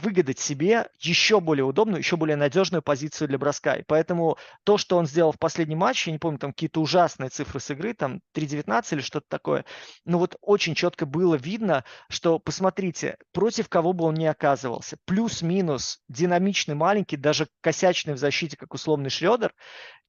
[0.00, 3.74] выгадать себе еще более удобную, еще более надежную позицию для броска.
[3.74, 7.30] И поэтому то, что он сделал в последнем матче, я не помню, там какие-то ужасные
[7.30, 9.64] цифры с игры, там 3.19 или что-то такое,
[10.04, 16.00] но вот очень четко было видно, что, посмотрите, против кого бы он ни оказывался, плюс-минус
[16.08, 19.52] динамичный маленький, даже косячный в защите, как условный Шредер,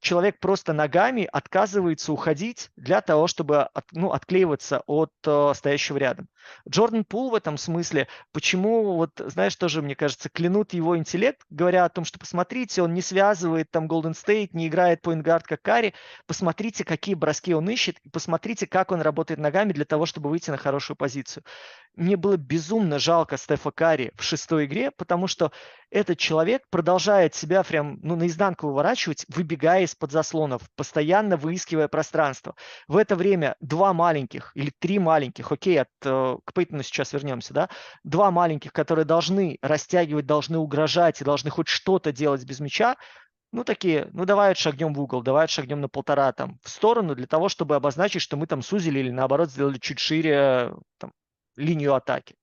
[0.01, 6.27] человек просто ногами отказывается уходить для того, чтобы от, ну, отклеиваться от э, стоящего рядом.
[6.69, 11.85] Джордан Пул в этом смысле, почему, вот, знаешь, тоже, мне кажется, клянут его интеллект, говоря
[11.85, 15.93] о том, что посмотрите, он не связывает там Golden State, не играет поинтгард как Карри,
[16.27, 20.49] посмотрите, какие броски он ищет, и посмотрите, как он работает ногами для того, чтобы выйти
[20.49, 21.43] на хорошую позицию.
[21.95, 25.51] Мне было безумно жалко Стефа Карри в шестой игре, потому что
[25.89, 32.55] этот человек продолжает себя прям ну, наизнанку выворачивать, выбегая из-под заслонов, постоянно выискивая пространство.
[32.87, 37.53] В это время два маленьких или три маленьких, окей, от, э, к Пейтону сейчас вернемся,
[37.53, 37.69] да,
[38.03, 42.95] два маленьких, которые должны растягивать, должны угрожать и должны хоть что-то делать без мяча,
[43.51, 47.25] ну, такие, ну, давай шагнем в угол, давай шагнем на полтора там в сторону для
[47.25, 51.13] того, чтобы обозначить, что мы там сузили или наоборот сделали чуть шире там,
[51.55, 52.35] линию атаки.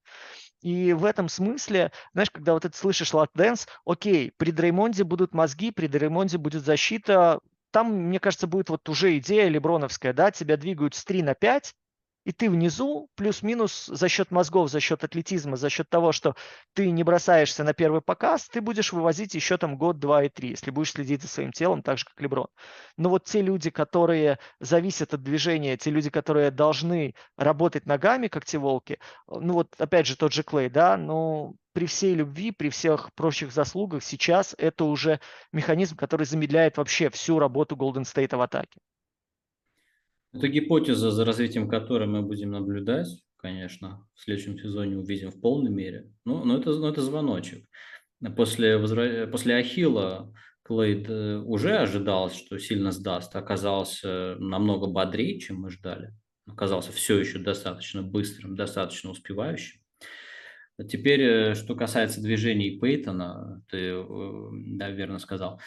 [0.63, 5.71] И в этом смысле, знаешь, когда вот ты слышишь Dance, окей, при Дреймонде будут мозги,
[5.71, 7.41] при Дреймонде будет защита,
[7.73, 11.75] там, мне кажется, будет вот уже идея леброновская, да, тебя двигают с 3 на 5,
[12.25, 16.35] и ты внизу плюс-минус за счет мозгов, за счет атлетизма, за счет того, что
[16.75, 20.51] ты не бросаешься на первый показ, ты будешь вывозить еще там год, два и три,
[20.51, 22.49] если будешь следить за своим телом, так же, как Леброн.
[22.97, 28.45] Но вот те люди, которые зависят от движения, те люди, которые должны работать ногами, как
[28.45, 32.69] те волки, ну вот опять же тот же Клей, да, ну при всей любви, при
[32.69, 35.21] всех прочих заслугах сейчас это уже
[35.53, 38.79] механизм, который замедляет вообще всю работу Golden State в атаке.
[40.33, 45.71] Это гипотеза, за развитием которой мы будем наблюдать, конечно, в следующем сезоне увидим в полной
[45.71, 46.11] мере.
[46.25, 47.67] Ну, но это, но это звоночек.
[48.37, 48.79] После.
[49.27, 56.15] После Ахилла Клейд э, уже ожидалось, что сильно сдаст, оказался намного бодрее, чем мы ждали.
[56.47, 59.81] Оказался все еще достаточно быстрым, достаточно успевающим.
[60.89, 65.61] Теперь, э, что касается движений Пейтона, ты э, да, верно сказал.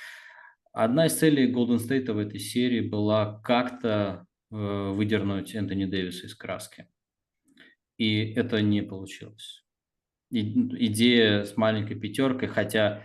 [0.71, 6.35] Одна из целей Golden State в этой серии была как-то Э, выдернуть Энтони Дэвиса из
[6.35, 6.87] краски.
[7.97, 9.65] И это не получилось.
[10.31, 10.41] И,
[10.87, 13.03] идея с маленькой пятеркой, хотя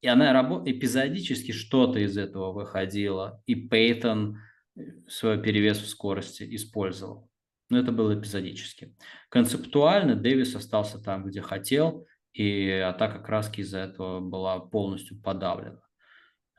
[0.00, 4.38] и она рабо- эпизодически что-то из этого выходило, и Пейтон
[4.76, 7.28] э, свой перевес в скорости использовал.
[7.68, 8.96] Но это было эпизодически.
[9.28, 15.82] Концептуально Дэвис остался там, где хотел, и атака краски из-за этого была полностью подавлена.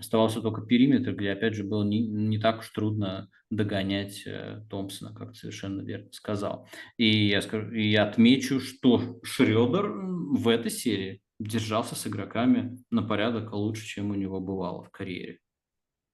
[0.01, 5.13] Оставался только периметр, где, опять же, было не, не так уж трудно догонять э, Томпсона,
[5.13, 6.67] как совершенно верно сказал.
[6.97, 13.03] И я, скажу, и я отмечу, что Шредер в этой серии держался с игроками на
[13.03, 15.37] порядок лучше, чем у него бывало в карьере.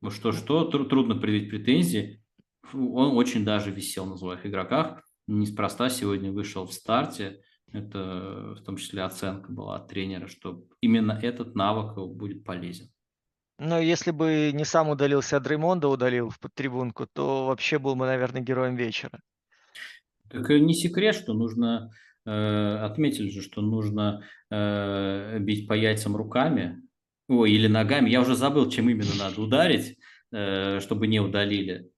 [0.01, 2.21] Ну что-что, трудно предъявить претензии.
[2.73, 5.01] Он очень даже висел на своих игроках.
[5.27, 7.39] Неспроста сегодня вышел в старте.
[7.71, 12.89] Это в том числе оценка была от тренера, что именно этот навык будет полезен.
[13.59, 18.05] Но если бы не сам удалился, а Дреймонда удалил в трибунку, то вообще был бы,
[18.05, 19.19] наверное, героем вечера.
[20.29, 21.91] Так не секрет, что нужно,
[22.25, 26.83] э, отметили же, что нужно э, бить по яйцам руками,
[27.27, 28.09] ой, или ногами.
[28.09, 29.97] Я уже забыл, чем именно надо ударить,
[30.31, 31.89] э, чтобы не удалили.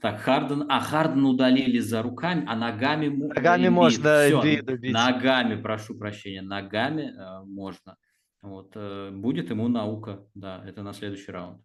[0.00, 4.92] Так, Харден, а Харден удалили за руками, а ногами, ногами можно Все, бить.
[4.92, 7.96] Ногами, прошу прощения, ногами э, можно.
[8.42, 11.62] Вот, э, будет ему наука, да, это на следующий раунд.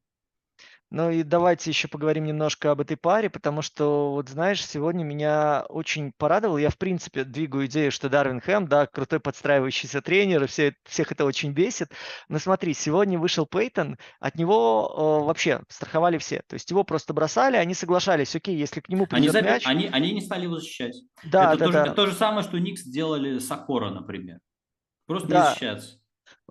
[0.94, 5.66] Ну и давайте еще поговорим немножко об этой паре, потому что, вот знаешь, сегодня меня
[5.70, 6.60] очень порадовал.
[6.60, 11.12] Я, в принципе, двигаю идею, что Дарвин Хэм, да, крутой подстраивающийся тренер, и все, всех
[11.12, 11.92] это очень бесит.
[12.30, 16.44] Но смотри, сегодня вышел Пейтон, от него э, вообще страховали все.
[16.48, 19.64] То есть его просто бросали, они соглашались, окей, если к нему придет они, мяч...
[19.66, 20.96] Они, они не стали его защищать.
[21.24, 21.86] Да, это да, то, да.
[21.86, 24.38] Же, то же самое, что Никс сделали с Акора, например.
[25.08, 25.40] Просто да.
[25.40, 26.03] не защищаться.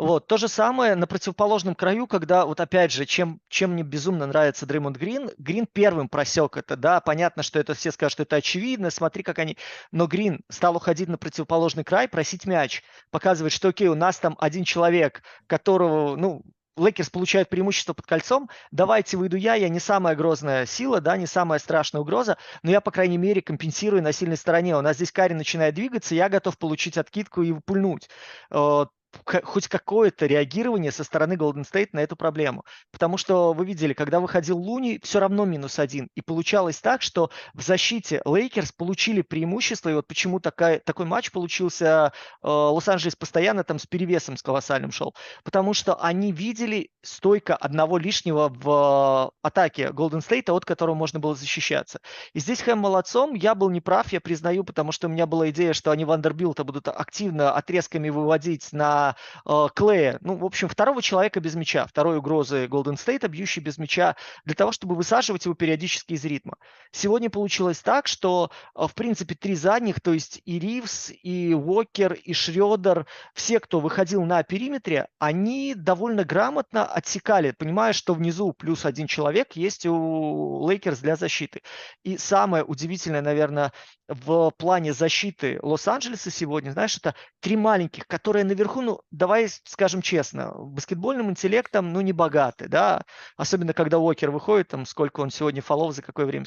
[0.02, 4.26] Вот, то же самое на противоположном краю, когда, вот опять же, чем, чем мне безумно
[4.26, 8.34] нравится Дреймонд Грин, Грин первым просек это, да, понятно, что это все скажут, что это
[8.34, 9.56] очевидно, смотри, как они...
[9.92, 12.82] Но Грин стал уходить на противоположный край, просить мяч,
[13.12, 16.42] показывать, что, окей, у нас там один человек, которого, ну,
[16.76, 21.26] Лейкерс получают преимущество под кольцом, давайте выйду я, я не самая грозная сила, да, не
[21.26, 24.76] самая страшная угроза, но я, по крайней мере, компенсирую на сильной стороне.
[24.76, 28.08] У нас здесь Карри начинает двигаться, я готов получить откидку и пульнуть
[28.50, 28.86] э,
[29.24, 32.64] хоть какое-то реагирование со стороны Golden State на эту проблему.
[32.90, 36.08] Потому что вы видели, когда выходил Луни, все равно минус один.
[36.14, 39.90] И получалось так, что в защите Лейкерс получили преимущество.
[39.90, 44.92] И вот почему такая, такой матч получился, э, Лос-Анджелес постоянно там с перевесом с колоссальным
[44.92, 45.14] шел.
[45.44, 51.34] Потому что они видели стойко одного лишнего в атаке Golden State, от которого можно было
[51.34, 52.00] защищаться.
[52.32, 53.34] И здесь Хэм молодцом.
[53.34, 56.88] Я был неправ, я признаю, потому что у меня была идея, что они Вандербилта будут
[56.88, 59.01] активно отрезками выводить на
[59.46, 63.78] э, Клея, ну, в общем, второго человека без мяча, второй угрозы Golden State, бьющий без
[63.78, 66.56] мяча, для того, чтобы высаживать его периодически из ритма.
[66.92, 72.12] Сегодня получилось так, что, э, в принципе, три задних, то есть и Ривз, и Уокер,
[72.12, 78.84] и Шредер, все, кто выходил на периметре, они довольно грамотно отсекали, понимая, что внизу плюс
[78.84, 81.62] один человек есть у Лейкерс для защиты.
[82.02, 83.72] И самое удивительное, наверное,
[84.08, 90.52] в плане защиты Лос-Анджелеса сегодня, знаешь, это три маленьких, которые наверху, ну, давай скажем честно,
[90.54, 93.04] баскетбольным интеллектом, ну, не богаты, да,
[93.36, 96.44] особенно когда Уокер выходит, там, сколько он сегодня фолов, за какое время.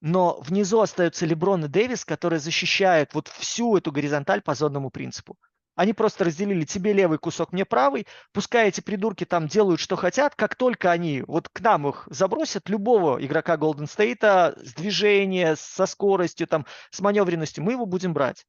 [0.00, 5.36] Но внизу остаются Леброн и Дэвис, которые защищают вот всю эту горизонталь по зонному принципу.
[5.76, 8.04] Они просто разделили тебе левый кусок, мне правый.
[8.32, 10.34] Пускай эти придурки там делают, что хотят.
[10.34, 15.86] Как только они вот к нам их забросят, любого игрока Golden State с движения, со
[15.86, 18.44] скоростью, там, с маневренностью, мы его будем брать.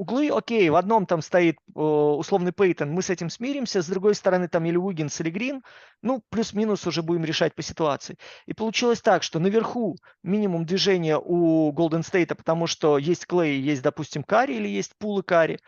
[0.00, 4.14] Углы, окей, в одном там стоит э, условный Пейтон, мы с этим смиримся, с другой
[4.14, 5.62] стороны там или Уиггинс, или Грин,
[6.00, 8.16] ну, плюс-минус уже будем решать по ситуации.
[8.46, 13.82] И получилось так, что наверху минимум движения у Golden State, потому что есть Клей, есть,
[13.82, 15.58] допустим, Карри или есть Пул и Карри,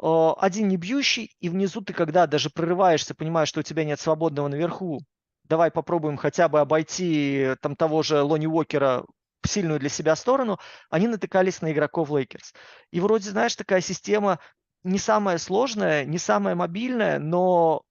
[0.00, 4.48] один не бьющий, и внизу ты, когда даже прорываешься, понимаешь, что у тебя нет свободного
[4.48, 4.98] наверху,
[5.44, 9.04] давай попробуем хотя бы обойти там того же Лони Уокера
[9.44, 10.58] сильную для себя сторону,
[10.90, 12.54] они натыкались на игроков Лейкерс.
[12.90, 14.38] И вроде, знаешь, такая система
[14.84, 17.82] не самая сложная, не самая мобильная, но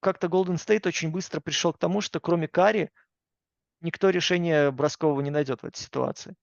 [0.00, 2.90] как-то Golden State очень быстро пришел к тому, что кроме Карри
[3.80, 6.34] никто решения броскового не найдет в этой ситуации.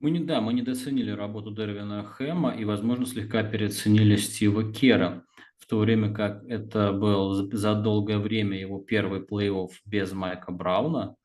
[0.00, 5.24] Мы не, да, мы недооценили работу Дервина Хэма и, возможно, слегка переоценили Стива Кера,
[5.58, 11.16] в то время как это был за долгое время его первый плей-офф без Майка Брауна,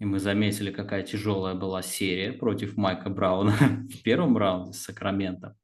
[0.00, 3.52] и мы заметили, какая тяжелая была серия против Майка Брауна
[3.90, 5.56] в первом раунде с Сакрамента.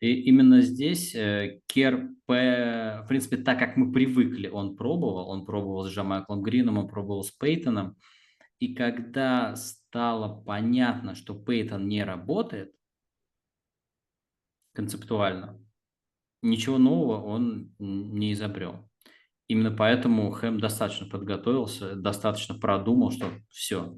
[0.00, 5.84] И именно здесь э, Кер, в принципе, так как мы привыкли, он пробовал, он пробовал
[5.84, 7.96] с Джамайклом Грином, он пробовал с Пейтоном,
[8.60, 12.72] и когда стало понятно, что Пейтон не работает
[14.74, 15.60] концептуально,
[16.40, 18.88] ничего нового он не изобрел.
[19.52, 23.94] Именно поэтому Хэм достаточно подготовился, достаточно продумал, что все,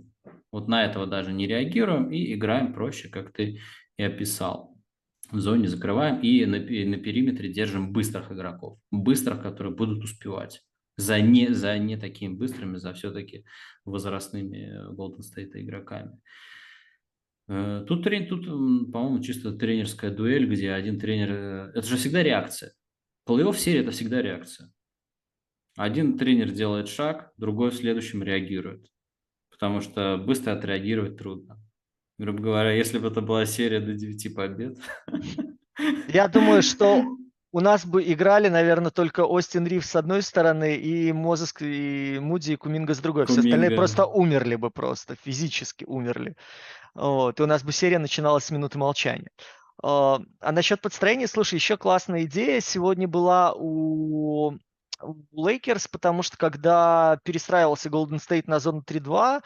[0.51, 3.61] вот на этого даже не реагируем и играем проще, как ты
[3.97, 4.77] и описал.
[5.31, 10.61] В зоне закрываем и на, и на периметре держим быстрых игроков, быстрых, которые будут успевать
[10.97, 13.45] за не, за не такими быстрыми, за все-таки
[13.85, 16.19] возрастными Golden State игроками.
[17.47, 18.47] Э, тут, тут
[18.91, 21.31] по-моему, чисто тренерская дуэль, где один тренер...
[21.31, 22.73] Э, это же всегда реакция.
[23.29, 24.74] Плей-офф серии– это всегда реакция.
[25.77, 28.87] Один тренер делает шаг, другой в следующем реагирует.
[29.51, 31.61] Потому что быстро отреагировать трудно.
[32.19, 34.79] Грубо говоря, если бы это была серия до 9 побед.
[36.09, 37.05] Я думаю, что
[37.51, 42.53] у нас бы играли, наверное, только Остин Ривз с одной стороны и Мозес и Муди
[42.53, 43.27] и Куминга с другой.
[43.27, 43.43] Куминга.
[43.43, 46.37] Все остальные просто умерли бы просто, физически умерли.
[46.95, 47.39] Вот.
[47.39, 49.31] И у нас бы серия начиналась с минуты молчания.
[49.83, 54.55] А, а насчет подстроения, слушай, еще классная идея сегодня была у
[55.33, 59.43] Лейкерс, потому что когда перестраивался Golden State на зону 3-2,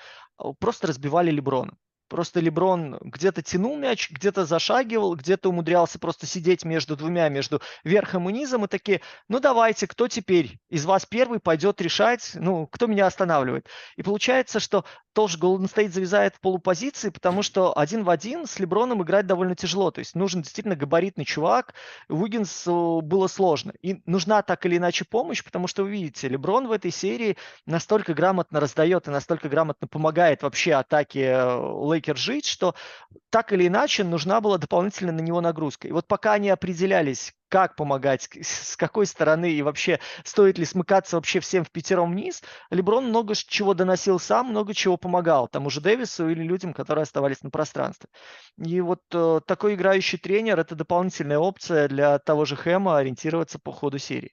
[0.59, 1.72] просто разбивали Леброна.
[2.09, 8.30] Просто Леброн где-то тянул мяч, где-то зашагивал, где-то умудрялся просто сидеть между двумя, между верхом
[8.30, 12.86] и низом, и такие, ну давайте, кто теперь из вас первый пойдет решать, ну, кто
[12.86, 13.68] меня останавливает.
[13.96, 14.86] И получается, что
[15.18, 19.56] тоже Golden State завязает в полупозиции, потому что один в один с Леброном играть довольно
[19.56, 19.90] тяжело.
[19.90, 21.74] То есть нужен действительно габаритный чувак.
[22.08, 23.72] Уиггинсу было сложно.
[23.82, 28.14] И нужна так или иначе помощь, потому что вы видите, Леброн в этой серии настолько
[28.14, 32.76] грамотно раздает и настолько грамотно помогает вообще атаке Лейкер жить, что
[33.30, 35.88] так или иначе нужна была дополнительная на него нагрузка.
[35.88, 41.16] И вот пока они определялись, как помогать, с какой стороны и вообще стоит ли смыкаться
[41.16, 45.80] вообще всем в пятером вниз, Леброн много чего доносил сам, много чего помогал тому же
[45.80, 48.09] Дэвису или людям, которые оставались на пространстве.
[48.59, 53.72] И вот э, такой играющий тренер– это дополнительная опция для того же Хэма ориентироваться по
[53.72, 54.32] ходу серии.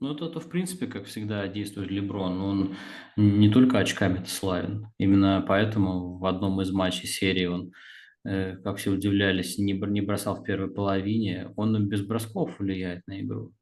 [0.00, 2.40] Ну, это, это, в принципе, как всегда действует Леброн.
[2.40, 2.76] Он
[3.16, 4.86] не только очками славен.
[4.98, 7.72] Именно поэтому в одном из матчей серии он
[8.24, 13.52] как все удивлялись, не, не бросал в первой половине, он без бросков влияет на игру.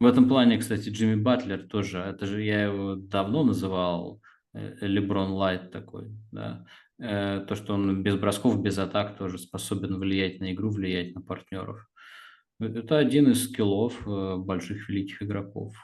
[0.00, 4.20] В этом плане, кстати, Джимми Батлер тоже, это же я его давно называл
[4.52, 6.66] э, Леброн Лайт такой, да.
[6.98, 11.20] Э, то, что он без бросков, без атак тоже способен влиять на игру, влиять на
[11.20, 11.86] партнеров.
[12.58, 14.04] Это один из скиллов
[14.44, 15.74] больших великих игроков.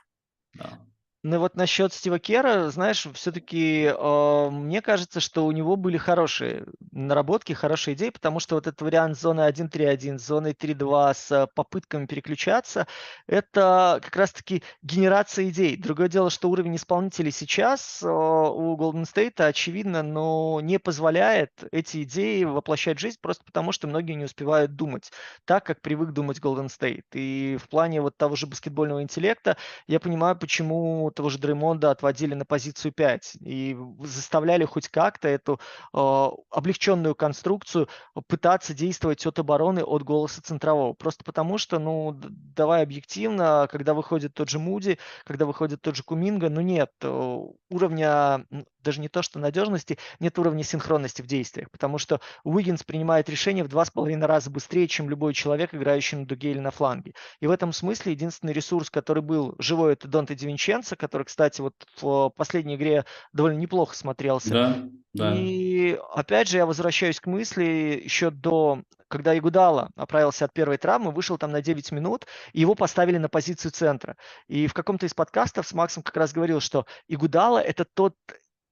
[0.55, 0.81] Да.
[1.25, 6.65] Ну вот насчет Стива Кера, знаешь, все-таки э, мне кажется, что у него были хорошие
[6.93, 12.87] наработки, хорошие идеи, потому что вот этот вариант зоны 1.3.1, зоны 3.2 с попытками переключаться,
[13.27, 15.77] это как раз-таки генерация идей.
[15.77, 22.05] Другое дело, что уровень исполнителей сейчас э, у Golden State, очевидно, но не позволяет эти
[22.05, 25.11] идеи воплощать в жизнь просто потому, что многие не успевают думать
[25.47, 27.07] так, как привык думать Golden State.
[27.15, 29.57] И в плане вот того же баскетбольного интеллекта
[29.89, 35.61] я понимаю, почему того же Дреймонда отводили на позицию 5 и заставляли хоть как-то эту
[35.95, 37.89] э, облегченную конструкцию
[38.27, 40.93] пытаться действовать от обороны от голоса центрового.
[40.93, 46.03] Просто потому что, ну, давай объективно, когда выходит тот же Муди, когда выходит тот же
[46.03, 47.39] Куминга, ну нет, э,
[47.71, 48.47] уровня
[48.89, 53.63] даже не то, что надежности, нет уровня синхронности в действиях, потому что Уиггинс принимает решение
[53.63, 57.13] в два с половиной раза быстрее, чем любой человек, играющий на дуге или на фланге.
[57.41, 61.75] И в этом смысле единственный ресурс, который был живой, это Донте Дивинченцо, который, кстати, вот
[62.01, 64.51] в последней игре довольно неплохо смотрелся.
[64.51, 64.79] Да,
[65.13, 65.35] да.
[65.37, 71.11] И опять же я возвращаюсь к мысли еще до когда Игудала оправился от первой травмы,
[71.11, 74.17] вышел там на 9 минут, и его поставили на позицию центра.
[74.47, 78.15] И в каком-то из подкастов с Максом как раз говорил, что Игудала– это тот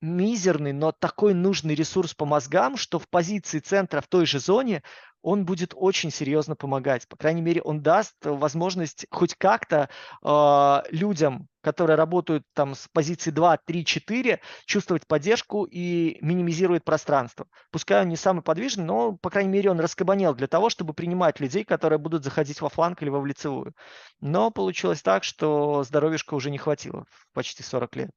[0.01, 4.83] мизерный, но такой нужный ресурс по мозгам, что в позиции центра в той же зоне
[5.27, 7.09] он будет очень серьезно помогать.
[7.09, 9.89] По крайней мере, он даст возможность хоть как-то
[10.23, 17.49] э, людям, которые работают там с позиции 2, 3, 4, чувствовать поддержку и минимизирует пространство.
[17.73, 21.41] Пускай он не самый подвижный, но, по крайней мере, он раскабанел для того, чтобы принимать
[21.41, 23.75] людей, которые будут заходить во фланг или во в лицевую.
[24.21, 28.11] Но получилось так, что здоровьишка уже не хватило в почти 40 лет.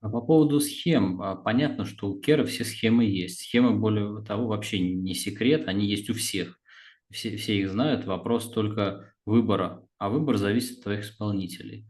[0.00, 3.40] А по поводу схем, а, понятно, что у Кера все схемы есть.
[3.40, 6.60] Схемы, более того, вообще не секрет, они есть у всех.
[7.10, 11.86] Все, все их знают, вопрос только выбора, а выбор зависит от твоих исполнителей.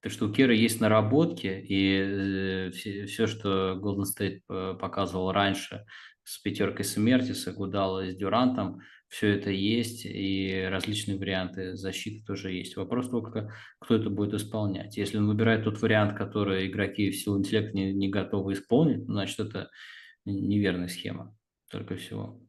[0.00, 5.32] Так что у Кера есть наработки, и э, все, все, что Golden State э, показывал
[5.32, 5.84] раньше
[6.24, 8.80] с пятеркой смерти, с Агудала, с Дюрантом,
[9.10, 12.76] все это есть, и различные варианты защиты тоже есть.
[12.76, 14.96] Вопрос только, кто это будет исполнять.
[14.96, 19.40] Если он выбирает тот вариант, который игроки в силу интеллекта не, не готовы исполнить, значит,
[19.40, 19.68] это
[20.24, 21.36] неверная схема,
[21.68, 22.40] только всего.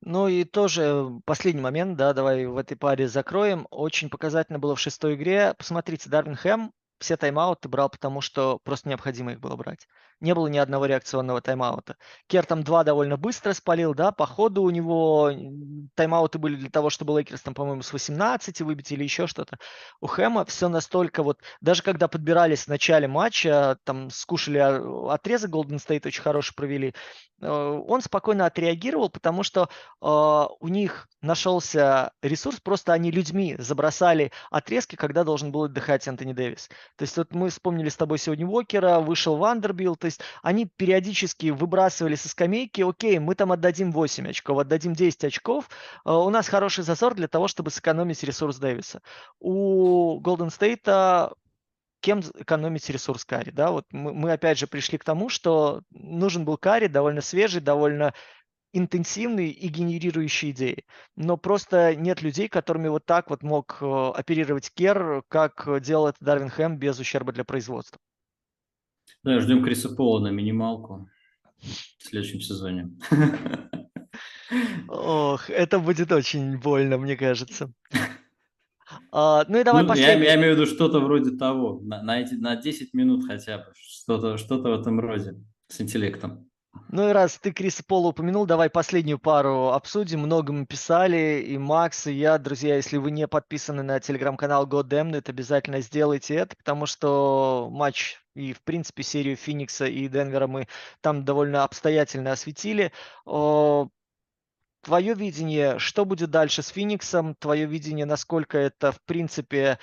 [0.00, 3.68] Ну и тоже последний момент, да, давай в этой паре закроем.
[3.70, 5.54] Очень показательно было в шестой игре.
[5.56, 9.86] Посмотрите, Дарвин Хэм все тайм-ауты брал, потому что просто необходимо их было брать
[10.20, 11.96] не было ни одного реакционного тайм-аута.
[12.26, 15.30] Кер там два довольно быстро спалил, да, по ходу у него
[15.94, 19.58] тайм-ауты были для того, чтобы Лейкерс там, по-моему, с 18 выбить или еще что-то.
[20.00, 25.50] У Хэма все настолько вот, даже когда подбирались в начале матча, там скушали а, отрезок
[25.50, 26.94] Golden State очень хороший провели,
[27.40, 29.68] э, он спокойно отреагировал, потому что
[30.00, 30.06] э,
[30.60, 36.68] у них нашелся ресурс, просто они людьми забросали отрезки, когда должен был отдыхать Антони Дэвис.
[36.96, 42.14] То есть вот мы вспомнили с тобой сегодня Уокера, вышел Вандербилт, есть они периодически выбрасывали
[42.16, 45.68] со скамейки, окей, мы там отдадим 8 очков, отдадим 10 очков,
[46.04, 49.02] э, у нас хороший зазор для того, чтобы сэкономить ресурс Дэвиса.
[49.40, 51.32] У Golden State
[52.00, 56.44] кем экономить ресурс Карри, да, вот мы, мы опять же пришли к тому, что нужен
[56.44, 58.14] был Карри, довольно свежий, довольно
[58.72, 60.84] интенсивный и генерирующий идеи.
[61.16, 66.18] Но просто нет людей, которыми вот так вот мог э, оперировать Кер, как делал это
[66.20, 67.98] Дарвин Хэм без ущерба для производства.
[69.24, 71.08] Да, ждем Криса Пола на минималку
[71.60, 72.90] в следующем сезоне.
[74.88, 77.72] Ох, это будет очень больно, мне кажется.
[79.12, 80.24] А, ну и давай ну, последний.
[80.24, 83.58] Я, я имею в виду что-то вроде того, на, на, эти, на 10 минут хотя
[83.58, 85.34] бы, что-то что в этом роде,
[85.68, 86.47] с интеллектом.
[86.90, 90.20] Ну и раз ты Криса Пола упомянул, давай последнюю пару обсудим.
[90.20, 92.38] Много мы писали, и Макс, и я.
[92.38, 98.52] Друзья, если вы не подписаны на телеграм-канал GodDamned, обязательно сделайте это, потому что матч и,
[98.52, 100.68] в принципе, серию Феникса и Денвера мы
[101.00, 102.92] там довольно обстоятельно осветили.
[104.82, 109.78] твое видение, что будет дальше с Фениксом, твое видение, насколько это, в принципе,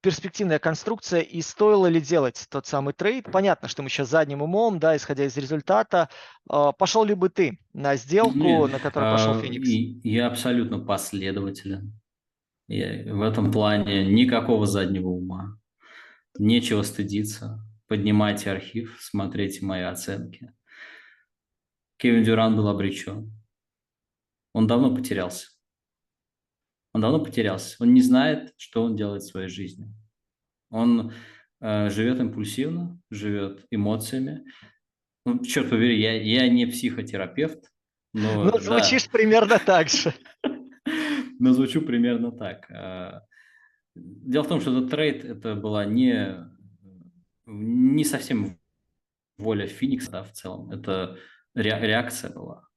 [0.00, 3.30] перспективная конструкция и стоило ли делать тот самый трейд?
[3.30, 6.08] Понятно, что мы сейчас задним умом, да, исходя из результата.
[6.48, 9.68] А, пошел ли бы ты на сделку, Нет, на которую пошел а, Феникс?
[10.04, 12.00] Я абсолютно последователен.
[12.66, 15.58] Я, в этом плане никакого заднего ума.
[16.38, 17.62] Нечего стыдиться.
[17.88, 20.54] Поднимайте архив, смотрите мои оценки.
[21.98, 23.30] Кевин Дюран был обречен.
[24.54, 25.51] Он давно потерялся.
[26.92, 27.76] Он давно потерялся.
[27.80, 29.92] Он не знает, что он делает в своей жизни.
[30.70, 31.12] Он
[31.60, 34.44] э, живет импульсивно, живет эмоциями.
[35.24, 37.72] Ну, черт побери, я, я не психотерапевт,
[38.12, 38.44] но...
[38.44, 39.10] Ну, звучишь да.
[39.12, 40.12] примерно так же.
[41.38, 42.70] Но звучу примерно так.
[42.70, 43.20] Э,
[43.94, 46.36] дело в том, что этот трейд это была не,
[47.46, 48.58] не совсем
[49.38, 50.70] воля Феникса да, в целом.
[50.70, 51.18] Это
[51.54, 52.68] реакция была.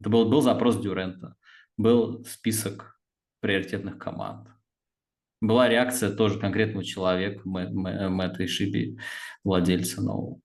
[0.00, 1.36] Это был, был запрос Дюрента,
[1.76, 2.99] был список
[3.40, 4.48] приоритетных команд.
[5.40, 8.98] Была реакция тоже конкретного человека, Мэтта Ишиби,
[9.42, 10.40] владельца нового,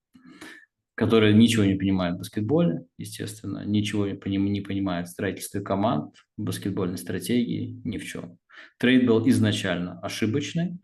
[0.96, 6.44] который ничего не понимает в баскетболе, естественно, ничего не, не понимает в строительстве команд, в
[6.44, 8.38] баскетбольной стратегии, ни в чем.
[8.78, 10.80] Трейд был изначально ошибочный.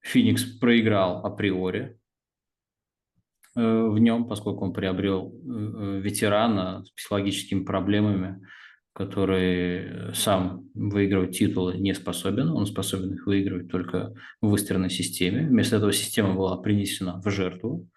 [0.00, 1.98] Феникс проиграл априори
[3.54, 8.40] э, в нем, поскольку он приобрел э, э, ветерана с психологическими проблемами,
[8.92, 15.46] который сам выигрывать титулы не способен, он способен их выигрывать только в выстроенной системе.
[15.46, 17.88] Вместо этого система была принесена в жертву.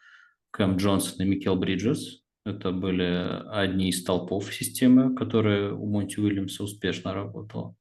[0.51, 6.63] Кэм Джонсон и Микел Бриджес– это были одни из столпов системы, которая у Монти Уильямса
[6.63, 7.75] успешно работала.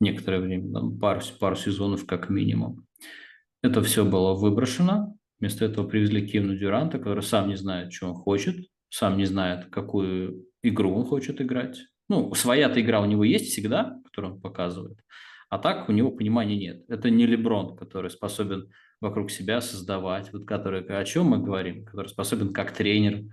[0.00, 2.86] Некоторое время, там, пару, пару сезонов как минимум.
[3.62, 5.16] Это все было выброшено.
[5.40, 8.56] Вместо этого привезли Кевина Дюранта, который сам не знает, что он хочет,
[8.88, 13.98] сам не знает, какую игру он хочет играть ну, своя-то игра у него есть всегда,
[14.04, 14.98] которую он показывает,
[15.48, 16.84] а так у него понимания нет.
[16.88, 22.08] Это не Леброн, который способен вокруг себя создавать, вот который, о чем мы говорим, который
[22.08, 23.24] способен как тренер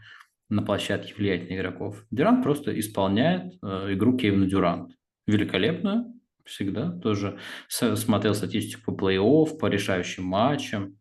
[0.50, 2.06] на площадке влиять на игроков.
[2.12, 4.92] Дюрант просто исполняет э, игру Кевина Дюрант.
[5.26, 6.14] Великолепную,
[6.46, 6.92] всегда.
[6.92, 10.98] Тоже смотрел статистику по плей-офф, по решающим матчам.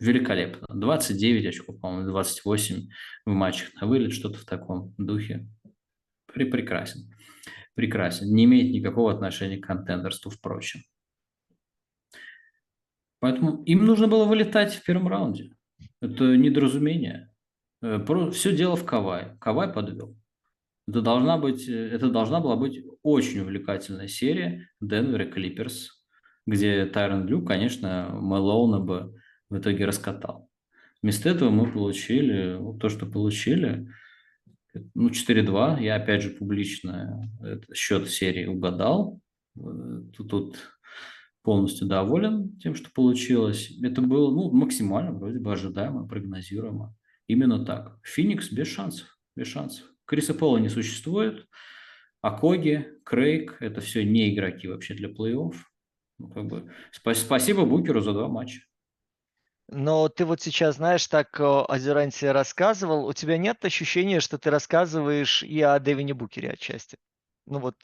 [0.00, 0.66] Великолепно.
[0.74, 2.88] 29 очков, по-моему, 28
[3.26, 5.46] в матчах на вылет, что-то в таком духе.
[6.32, 7.10] Прекрасен.
[7.74, 8.32] Прекрасен.
[8.34, 10.80] Не имеет никакого отношения к контендерству, впрочем.
[13.20, 15.50] Поэтому им нужно было вылетать в первом раунде.
[16.00, 17.30] Это недоразумение.
[17.82, 19.36] Э, Все дело в Кавай.
[19.38, 20.16] Кавай подвел.
[20.88, 26.04] Это должна, быть, э, это должна была быть очень увлекательная серия Денвер и Клиперс,
[26.46, 29.14] где Тайрон Блю, конечно, Мэлоуна бы
[29.50, 30.48] в итоге раскатал.
[31.02, 33.88] Вместо этого мы получили то, что получили–
[34.94, 35.82] ну, 4-2.
[35.82, 37.30] Я, опять же, публично
[37.74, 39.20] счет серии угадал.
[39.56, 40.56] Э, тут, тут
[41.42, 43.72] полностью доволен тем, что получилось.
[43.82, 46.94] Это было ну, максимально, вроде бы, ожидаемо, прогнозируемо.
[47.26, 47.98] Именно так.
[48.02, 49.18] Феникс без шансов.
[49.36, 49.86] Без шансов.
[50.04, 51.46] Криса Пола не существует.
[52.22, 55.54] А Коги, Крейг– это все не игроки вообще для плей-офф.
[56.18, 58.60] Ну, как бы, спасибо Букеру за два матча.
[59.72, 63.06] Но ты вот сейчас, знаешь, так о Дюранте рассказывал.
[63.06, 66.98] У тебя нет ощущения, что ты рассказываешь и о Дэвине Букере отчасти?
[67.46, 67.76] Ну вот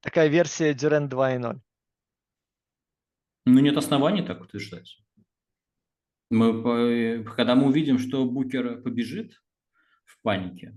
[0.00, 1.60] такая версия Дюрен 2.0.
[3.46, 4.98] Ну, нет оснований так утверждать.
[6.30, 9.40] Мы, когда мы увидим, что Букер побежит
[10.04, 10.74] в панике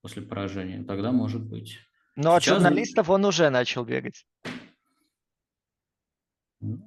[0.00, 1.78] после поражения, тогда может быть.
[2.16, 2.56] Но Сейчас...
[2.56, 4.26] от журналистов он уже начал бегать.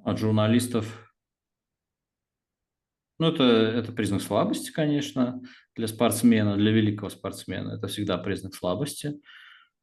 [0.04, 1.11] От журналистов
[3.22, 5.40] ну, это, это признак слабости, конечно,
[5.76, 7.76] для спортсмена, для великого спортсмена.
[7.76, 9.20] Это всегда признак слабости.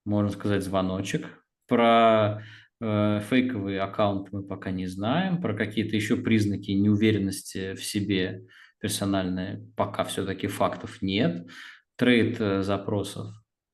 [0.05, 1.25] Можно сказать, звоночек.
[1.65, 2.43] Про
[2.81, 5.41] э, фейковые аккаунты мы пока не знаем.
[5.41, 8.45] Про какие-то еще признаки неуверенности в себе
[8.81, 11.47] персональные пока все-таки фактов нет.
[11.95, 13.27] Трейд э, запросов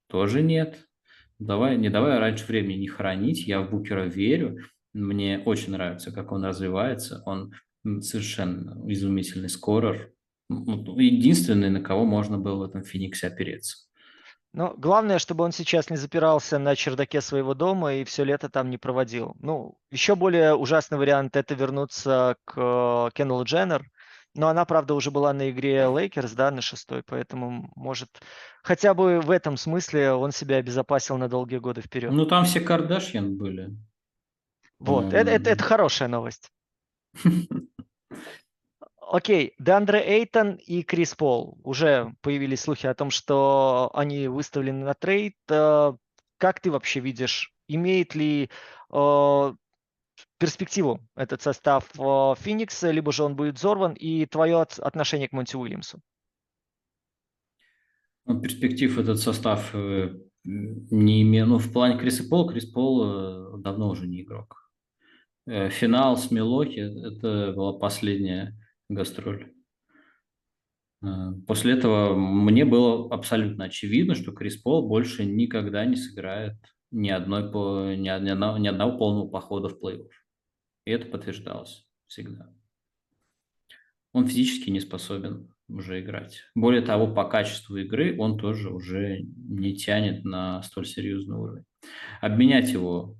[0.07, 0.77] тоже нет.
[1.39, 3.47] Давай, не давай раньше времени не хранить.
[3.47, 4.59] Я в Букера верю.
[4.93, 7.23] Мне очень нравится, как он развивается.
[7.25, 7.51] Он
[8.01, 10.11] совершенно изумительный скорер.
[10.49, 13.77] Ну, единственный, на кого можно было в этом Фениксе опереться.
[14.53, 18.69] Но главное, чтобы он сейчас не запирался на чердаке своего дома и все лето там
[18.69, 19.35] не проводил.
[19.39, 23.85] Ну, еще более ужасный вариант– это вернуться к э, Кендалл Дженнер.
[24.33, 28.09] Но она, правда, уже была на игре Лейкерс, да, на шестой, поэтому, может,
[28.63, 32.11] хотя бы в этом смысле он себя обезопасил на долгие годы вперед.
[32.11, 33.75] Ну, там все Кардашьян были.
[34.79, 36.49] Вот, это, это, это хорошая новость.
[39.07, 41.59] Окей, Деандре Эйтон и Крис Пол.
[41.63, 45.35] Уже появились слухи о том, что они выставлены на трейд.
[45.49, 45.93] Э,
[46.37, 48.49] как ты вообще видишь, имеет ли
[48.91, 49.53] э,
[50.39, 55.55] перспективу этот состав э, Феникса, либо же он будет взорван, и твое отношение к Монти
[55.55, 55.99] Уильямсу?
[58.25, 61.47] Ну, перспектив этот состав э, не имеет.
[61.47, 64.64] Ну, в плане Криса Пола, Крис Пол давно уже не игрок.
[65.47, 68.57] Э, финал с Милоки– это была последняя
[68.89, 69.51] гастроль.
[71.45, 76.55] После этого мне было абсолютно очевидно, что Крис Пол больше никогда не сыграет
[76.89, 80.09] ни, одной, ни, одного, ни одного полного похода в плей-офф.
[80.85, 82.51] И это подтверждалось всегда.
[84.13, 86.41] Он физически не способен уже играть.
[86.55, 91.65] Более того, по качеству игры он тоже уже не тянет на столь серьезный уровень.
[92.21, 93.17] Обменять его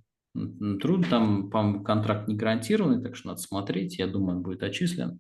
[0.81, 3.97] трудно, там, по контракт не гарантированный, так что надо смотреть.
[3.97, 5.19] Я думаю, он будет отчислен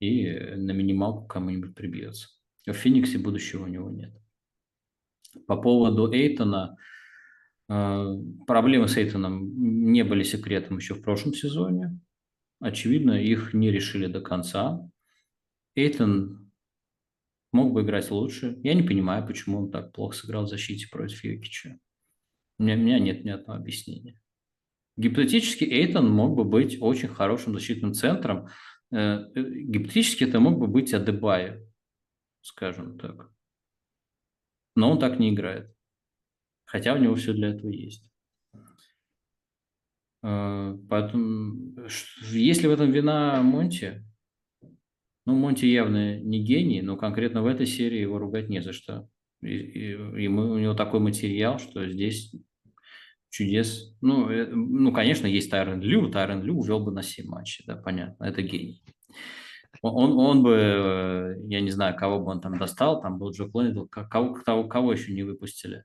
[0.00, 2.28] и на минималку кому-нибудь прибьется.
[2.66, 4.12] В Фениксе будущего у него нет.
[5.46, 6.76] По поводу Эйтона,
[7.68, 8.14] э,
[8.46, 12.00] проблемы с Эйтоном не были секретом еще в прошлом сезоне.
[12.60, 14.88] Очевидно, их не решили до конца.
[15.76, 16.52] Эйтон
[17.52, 18.58] мог бы играть лучше.
[18.62, 21.78] Я не понимаю, почему он так плохо сыграл в защите против Йокича.
[22.58, 24.20] У меня нет ни одного объяснения.
[24.96, 28.48] Гипотетически Эйтон мог бы быть очень хорошим защитным центром.
[28.90, 31.66] Э, э, гипотетически это мог бы быть Адебай,
[32.42, 33.30] скажем так.
[34.76, 35.74] Но он так не играет.
[36.66, 38.10] Хотя у него все для этого есть.
[40.22, 41.86] Э, поэтому,
[42.30, 44.04] если в этом вина Монти,
[45.24, 49.08] ну, Монти явно не гений, но конкретно в этой серии его ругать не за что.
[49.40, 52.34] И, и, мы, у него такой материал, что здесь
[53.32, 53.96] чудес.
[54.00, 56.10] Ну, э, ну конечно, есть Тайрон Лю.
[56.10, 58.82] Тайрон Лю увел бы на 7 матчей, да, понятно, это гений.
[59.80, 63.46] Он, он бы, э, я не знаю, кого бы он там достал, там был Джок
[63.46, 65.84] Лэндл, кого, кого, кого еще не выпустили.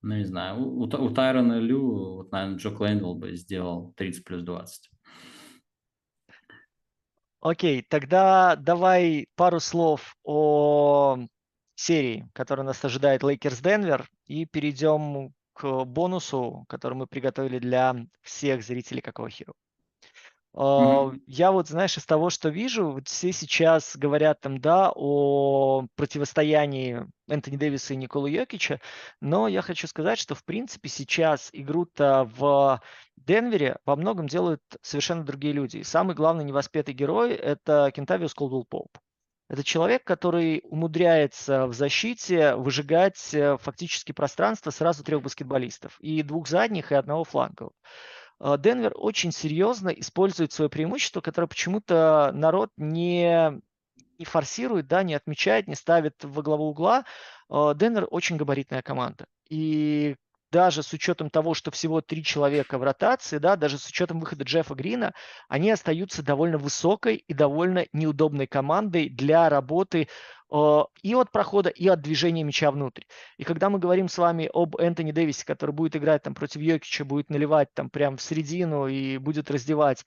[0.00, 4.42] Ну, не знаю, у, у Тайрона Лю, вот, наверное, Джок Лэндл бы сделал 30 плюс
[4.42, 4.90] 20.
[7.40, 11.18] Окей, тогда давай пару слов о
[11.74, 18.64] серии, которая нас ожидает Лейкерс Денвер, и перейдем к бонусу, который мы приготовили для всех
[18.64, 19.54] зрителей Какого Хиру.
[20.54, 21.20] Mm-hmm.
[21.28, 27.06] Я вот, знаешь, из того, что вижу, вот все сейчас говорят там, да, о противостоянии
[27.28, 28.80] Энтони Дэвиса и Николы Йокича,
[29.20, 32.82] но я хочу сказать, что, в принципе, сейчас игру-то в
[33.16, 35.78] Денвере во многом делают совершенно другие люди.
[35.78, 38.98] И самый главный невоспетый герой– это Кентавиус Колдуэлл Поуп.
[39.52, 46.00] Это человек, который умудряется в защите выжигать э, фактически пространство сразу трех баскетболистов.
[46.00, 47.74] И двух задних, и одного флангового.
[48.40, 53.60] А, Денвер очень серьезно использует свое преимущество, которое почему-то народ не,
[54.18, 57.04] не форсирует, да, не отмечает, не ставит во главу угла.
[57.50, 59.26] А, Денвер очень габаритная команда.
[59.50, 60.16] И
[60.52, 64.44] даже с учетом того, что всего три человека в ротации, да, даже с учетом выхода
[64.44, 65.14] Джеффа Грина,
[65.48, 70.08] они остаются довольно высокой и довольно неудобной командой для работы
[70.52, 73.04] э, и от прохода, и от движения мяча внутрь.
[73.38, 77.06] И когда мы говорим с вами об Энтони Дэвисе, который будет играть там против Йокича,
[77.06, 80.04] будет наливать там прям в середину и будет раздевать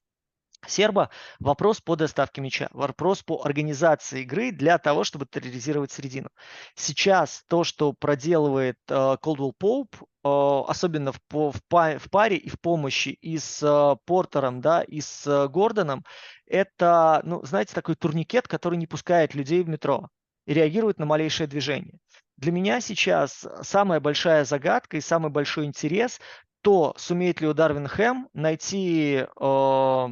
[0.67, 6.29] Серба вопрос по доставке мяча, вопрос по организации игры для того, чтобы терроризировать середину.
[6.75, 12.59] Сейчас то, что проделывает э, Колдуэлл Поуп, э, особенно в, в, в паре и в
[12.59, 16.03] помощи и с э, Портером, да, и с э, Гордоном,
[16.47, 20.09] это, ну, знаете, такой турникет, который не пускает людей в метро
[20.45, 21.97] и реагирует на малейшее движение.
[22.37, 26.19] Для меня сейчас самая большая загадка и самый большой интерес
[26.61, 30.07] то, сумеет ли у Дарвин Хэм найти э,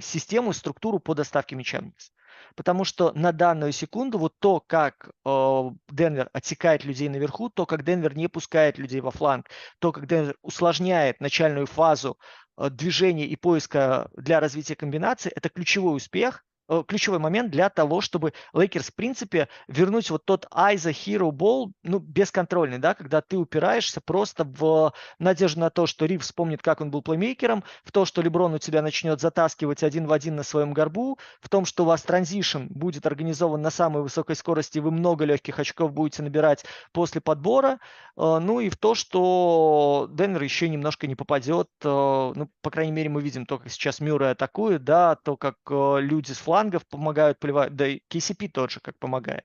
[0.00, 2.12] систему, структуру по доставке мяча вниз.
[2.54, 7.84] Потому что на данную секунду вот то, как э, Денвер отсекает людей наверху, то, как
[7.84, 9.48] Денвер не пускает людей во фланг,
[9.78, 12.18] то, как Денвер усложняет начальную фазу
[12.56, 16.44] э, движения и поиска для развития комбинации, это ключевой успех
[16.86, 21.98] ключевой момент для того, чтобы Лейкерс, в принципе, вернуть вот тот iso hero ball, ну,
[21.98, 26.90] бесконтрольный, да, когда ты упираешься просто в надежду на то, что Рив вспомнит, как он
[26.90, 30.72] был плеймейкером, в то, что Леброн у тебя начнет затаскивать один в один на своем
[30.72, 35.24] горбу, в том, что у вас транзишн будет организован на самой высокой скорости, вы много
[35.24, 37.78] легких очков будете набирать после подбора,
[38.16, 42.92] э, ну и в то, что Денвер еще немножко не попадет, э, ну, по крайней
[42.92, 46.86] мере, мы видим то, как сейчас Мюррей атакует, да, то, как люди с фланга флангов
[46.86, 49.44] помогают поливать, да и KCP тот же как помогает.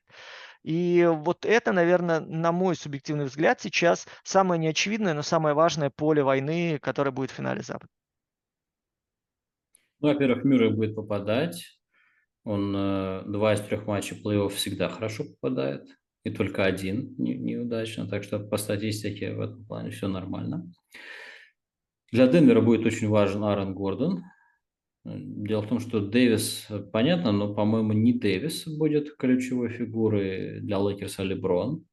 [0.64, 6.24] И вот это, наверное, на мой субъективный взгляд, сейчас самое неочевидное, но самое важное поле
[6.24, 7.88] войны, которое будет в финале Запада.
[9.99, 11.80] Ну, во-первых, Мюррей будет попадать.
[12.43, 15.88] Он э, два из трех матчей плей-офф всегда хорошо попадает,
[16.24, 18.07] и только один не, неудачно.
[18.07, 20.72] Так что по статистике в этом плане все нормально.
[22.12, 24.24] Для Денвера будет очень важен Аарон Гордон.
[25.04, 31.24] Дело в том, что Дэвис, понятно, но, по-моему, не Дэвис будет ключевой фигурой для Лейкерса,
[31.24, 31.86] а Леброн.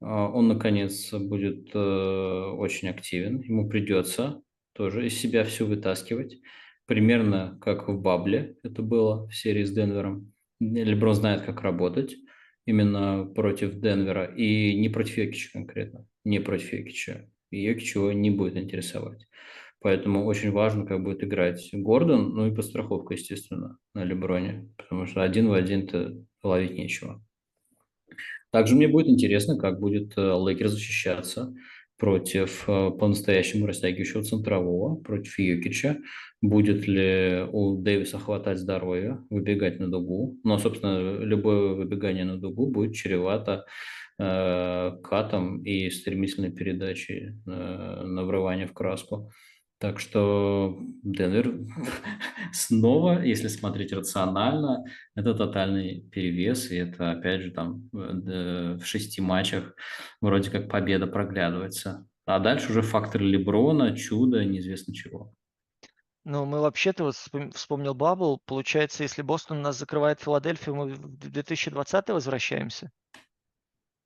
[0.00, 3.40] А, он, наконец, будет э, очень активен.
[3.40, 4.40] Ему придется
[4.72, 6.38] тоже из себя все вытаскивать.
[6.86, 10.32] Примерно как в Бабле это было в серии с Денвером.
[10.60, 12.14] Леброн знает, как работать
[12.66, 14.26] именно против Денвера.
[14.26, 16.06] И не против Йокича конкретно.
[16.24, 17.28] Не против Йокича.
[17.50, 19.26] Йокич его не будет интересовать.
[19.82, 24.70] Поэтому очень важно, как будет играть Гордон, ну и подстраховка, естественно, на Леброне.
[24.76, 27.22] Потому что один в один-то ловить нечего.
[28.50, 31.54] Также мне будет интересно, как будет э, Лейкер защищаться
[31.98, 35.98] против э, по-настоящему растягивающего центрового, против Юкича.
[36.42, 40.36] Будет ли у Дэвиса хватать здоровья выбегать на дугу?
[40.44, 43.64] Но, собственно, любое выбегание на дугу будет чревато
[44.18, 49.30] э, катом и стремительной передачей э, на врывание в краску.
[49.82, 51.66] Так что Денвер
[52.52, 54.84] снова, если смотреть рационально,
[55.16, 59.74] это тотальный перевес, и это, опять же, там в шести матчах
[60.20, 62.06] вроде как победа проглядывается.
[62.26, 65.34] А дальше уже фактор Леброна, чудо, неизвестно чего.
[66.24, 67.16] Ну, мы вообще-то, вот
[67.52, 72.92] вспомнил bubble, получается, если Бостон нас закрывает Филадельфию, мы в 2020 возвращаемся?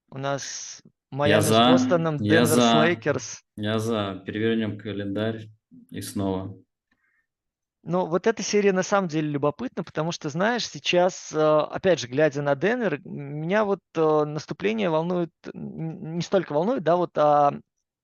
[0.08, 3.42] У нас Майами с Бостоном, Денвер с Лейкерс.
[3.56, 4.22] Я за.
[4.24, 5.50] Перевернем календарь
[5.90, 6.56] и снова.
[7.88, 12.08] Ну, вот эта серия на самом деле любопытна, потому что, знаешь, сейчас, э, опять же,
[12.08, 17.52] глядя на Денвер, меня вот э, наступление волнует, не столько волнует, да, вот, а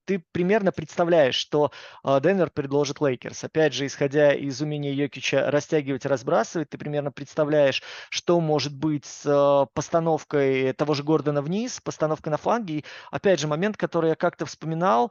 [0.05, 1.73] ты примерно представляешь, что
[2.05, 3.43] э, Денвер предложит Лейкерс.
[3.43, 9.67] Опять же, исходя из умения Йокича растягивать, разбрасывать, ты примерно представляешь, что может быть с
[9.75, 12.75] постановкой того же Гордона вниз, постановкой на фланге.
[12.75, 15.11] И, опять же, момент, который я как-то вспоминал,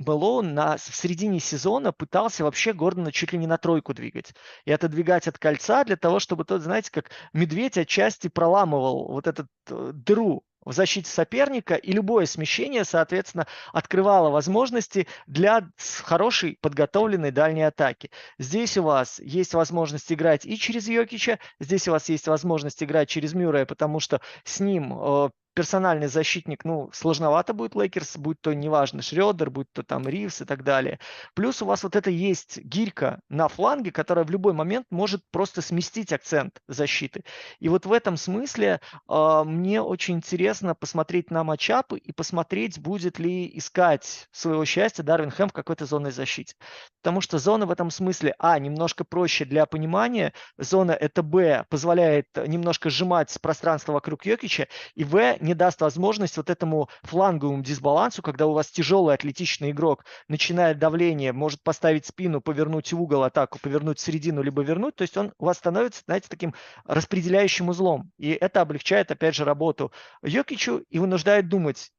[0.00, 4.34] Мэлоун на, в середине сезона пытался вообще Гордона чуть ли не на тройку двигать.
[4.64, 9.48] И отодвигать от кольца для того, чтобы тот, знаете, как медведь отчасти проламывал вот этот
[9.68, 15.68] э, дыру в защите соперника, и любое смещение, соответственно, открывало возможности для
[16.02, 18.10] хорошей подготовленной дальней атаки.
[18.38, 23.08] Здесь у вас есть возможность играть и через Йокича, здесь у вас есть возможность играть
[23.08, 28.54] через Мюррея, потому что с ним э, персональный защитник, ну, сложновато будет Лейкерс, будь то,
[28.54, 30.98] неважно, Шредер, будь то там Ривс и так далее.
[31.34, 35.62] Плюс у вас вот это есть гирька на фланге, которая в любой момент может просто
[35.62, 37.24] сместить акцент защиты.
[37.58, 43.18] И вот в этом смысле э, мне очень интересно посмотреть на матчапы и посмотреть, будет
[43.18, 46.54] ли искать своего счастья Дарвин Хэм в какой-то зонной защите.
[47.02, 52.26] Потому что зона в этом смысле, а, немножко проще для понимания, зона это, б, позволяет
[52.36, 58.46] немножко сжимать пространство вокруг Йокича, и в, не даст возможность вот этому фланговому дисбалансу, когда
[58.46, 63.98] у вас тяжелый атлетичный игрок начинает давление, может поставить спину, повернуть в угол атаку, повернуть
[63.98, 68.10] в середину, либо вернуть, то есть он у вас становится, знаете, таким распределяющим узлом.
[68.18, 71.90] И это облегчает, опять же, работу Йокичу и вынуждает думать,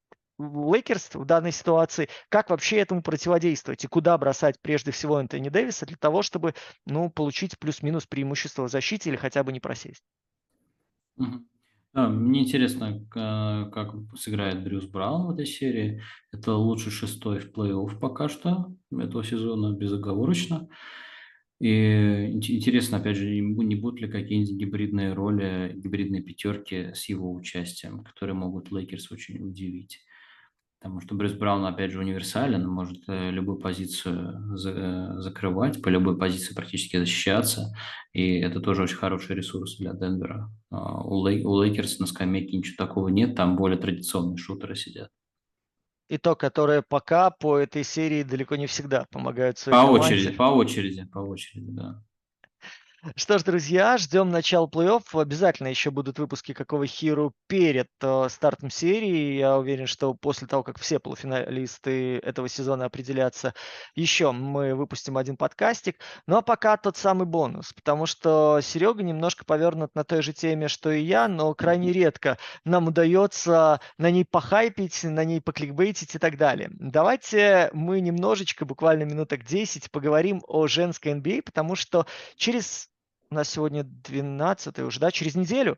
[0.42, 5.86] Лейкерс в данной ситуации, как вообще этому противодействовать и куда бросать прежде всего Энтони Дэвиса
[5.86, 10.04] для того, чтобы ну, получить плюс-минус преимущество в защите или хотя бы не просесть.
[11.20, 11.51] Mm-hmm.
[11.94, 16.02] Мне интересно, как сыграет Брюс Браун в этой серии.
[16.32, 20.70] Это лучший шестой в плей-офф пока что этого сезона, безоговорочно.
[21.60, 28.04] И интересно, опять же, не будут ли какие-нибудь гибридные роли, гибридные пятерки с его участием,
[28.04, 30.00] которые могут Лейкерс очень удивить.
[30.82, 36.18] Потому что Брюс Браун, опять же, универсален, может э, любую позицию за, закрывать, по любой
[36.18, 37.76] позиции практически защищаться.
[38.14, 40.50] И это тоже очень хороший ресурс для Денвера.
[40.72, 45.10] А у, Лей, у Лейкерс на скамейке ничего такого нет, там более традиционные шутеры сидят.
[46.10, 50.08] И то, которые пока по этой серии далеко не всегда помогают своей По команде.
[50.08, 52.04] очереди, по очереди, по очереди, да.
[53.16, 55.20] Что ж, друзья, ждем начала плей-офф.
[55.20, 59.40] Обязательно еще будут выпуски какого хиру перед э, стартом серии.
[59.40, 63.56] Я уверен, что после того, как все полуфиналисты этого сезона определятся,
[63.96, 65.98] еще мы выпустим один подкастик.
[66.28, 70.68] Ну а пока тот самый бонус, потому что Серега немножко повернут на той же теме,
[70.68, 76.20] что и я, но крайне редко нам удается на ней похайпить, на ней покликбейтить и
[76.20, 76.70] так далее.
[76.74, 82.91] Давайте мы немножечко, буквально минуток 10, поговорим о женской NBA, а, потому что через
[83.32, 85.78] у нас сегодня 12 уже, да, через неделю.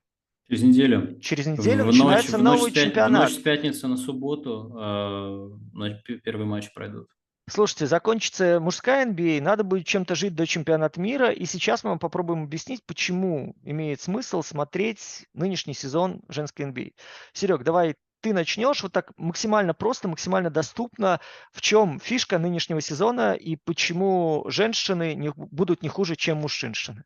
[0.49, 1.19] Через неделю.
[1.21, 3.29] Через неделю в начинается ночь, новый в ночь чемпионат.
[3.29, 7.07] В ночь с пятницы на субботу э, первый матч пройдут.
[7.49, 11.99] Слушайте, закончится мужская NBA, надо будет чем-то жить до чемпионата мира, и сейчас мы вам
[11.99, 16.93] попробуем объяснить, почему имеет смысл смотреть нынешний сезон женской NBA.
[17.33, 21.19] Серег, давай ты начнешь вот так максимально просто, максимально доступно,
[21.51, 27.03] в чем фишка нынешнего сезона и почему женщины не, будут не хуже, чем мужчинщины?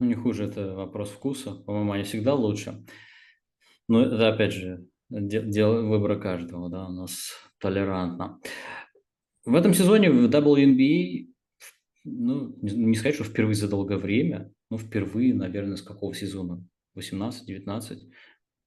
[0.00, 1.54] Ну, не хуже, это вопрос вкуса.
[1.54, 2.84] По-моему, они всегда лучше.
[3.88, 8.40] Но это, опять же, дело выбора каждого, да, у нас толерантно.
[9.44, 11.28] В этом сезоне в WNBA,
[12.04, 16.66] ну, не сказать, что впервые за долгое время, но впервые, наверное, с какого сезона?
[16.96, 18.10] 18-19?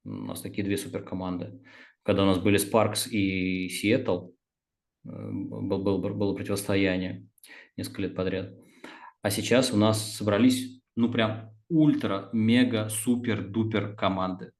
[0.06, 1.60] У нас такие две суперкоманды.
[2.04, 4.30] Когда у нас были Спаркс и Сиэтл,
[5.04, 7.28] был, был, было противостояние
[7.76, 8.54] несколько лет подряд.
[9.22, 14.52] А сейчас у нас собрались, ну, прям ультра-мега-супер-дупер команды.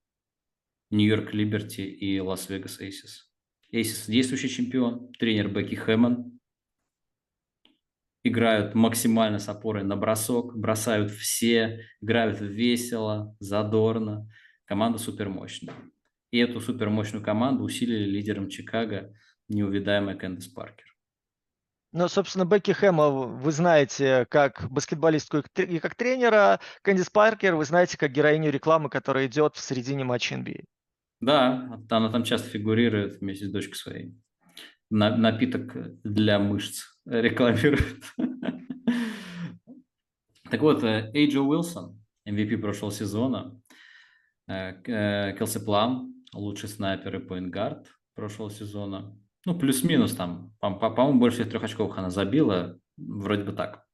[0.92, 3.32] Нью-Йорк Либерти и Лас-Вегас Эйсис.
[3.72, 6.40] Эйсис– действующий чемпион, тренер Бекки Хэммон.
[8.24, 14.30] Играют максимально с опорой на бросок, бросают все, играют весело, задорно.
[14.66, 15.74] Команда супермощная.
[16.32, 19.14] И эту супермощную команду усилили лидером Чикаго
[19.48, 20.97] неувидаемая Кэндис Паркер.
[21.94, 26.60] Ну, собственно, Бекки Хэма вы знаете как баскетболистку и как тренера.
[26.82, 30.66] Кэндис Паркер вы знаете как героиню рекламы, которая идет в середине матча NBA.
[31.22, 34.16] Да, она там часто фигурирует вместе с дочкой своей.
[34.90, 38.04] напиток для мышц рекламирует.
[40.50, 43.60] Так вот, э, Эйджо Уилсон, MVP прошлого сезона,
[44.48, 49.18] э, э, Келси Плам, лучший снайпер и поингард прошлого сезона.
[49.48, 53.88] Ну, плюс-минус там, по-моему, больше трех очков она забила, вроде бы так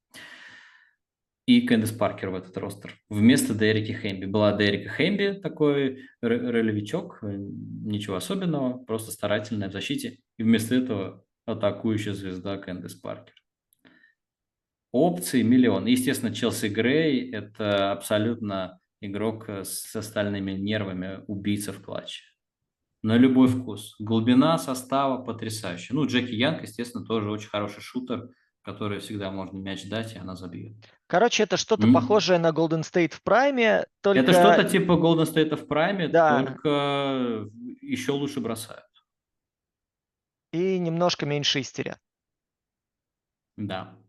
[1.45, 2.95] и Кэндис Паркер в этот ростер.
[3.07, 4.25] Вместо Дерека Хэмби.
[4.25, 10.17] Была Дерека Хэмби, такой ролевичок, э, ничего особенного, просто старательная в защите.
[10.39, 13.35] И вместо этого атакующая звезда Кэндис Паркер.
[14.91, 15.85] Опции миллион.
[15.85, 22.23] Естественно, Челси Грей– это абсолютно игрок с остальными нервами, убийца в клатче.
[23.03, 23.95] На любой вкус.
[23.99, 25.95] Глубина состава потрясающая.
[25.95, 28.29] Ну, Джеки Янг, естественно, тоже очень хороший шутер–
[28.63, 30.73] которой всегда можно мяч дать, и она забьет.
[31.07, 31.93] Короче, это что-то mm.
[31.93, 34.21] похожее на Golden State в прайме, только...
[34.21, 36.43] Это что-то типа Golden State в прайме, да.
[36.43, 37.49] только
[37.81, 38.85] еще лучше бросают.
[40.53, 41.99] И немножко меньше истерят.
[43.57, 43.99] Да.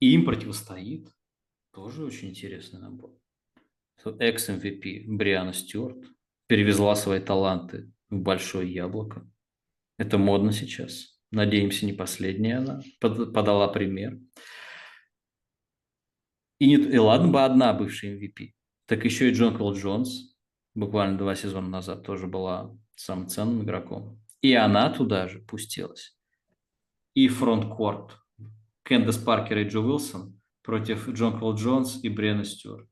[0.00, 1.08] И им противостоит
[1.72, 3.10] тоже очень интересный набор.
[4.04, 6.13] Экс- MVP Бриана Стюарт
[6.54, 9.28] перевезла свои таланты в большое яблоко.
[9.98, 11.20] Это модно сейчас.
[11.32, 14.20] Надеемся, не последняя она подала пример.
[16.60, 18.52] И, не, и ладно бы одна бывшая MVP,
[18.86, 20.36] так еще и Джонкуэл Джонс
[20.76, 24.22] буквально два сезона назад тоже была самым ценным игроком.
[24.40, 26.16] И она туда же пустилась.
[27.14, 28.16] И frontcourt
[28.84, 32.88] Кэндис Паркер и Эйджа Уилсон против Джонкуэл Джонс и Бриана Стюарт.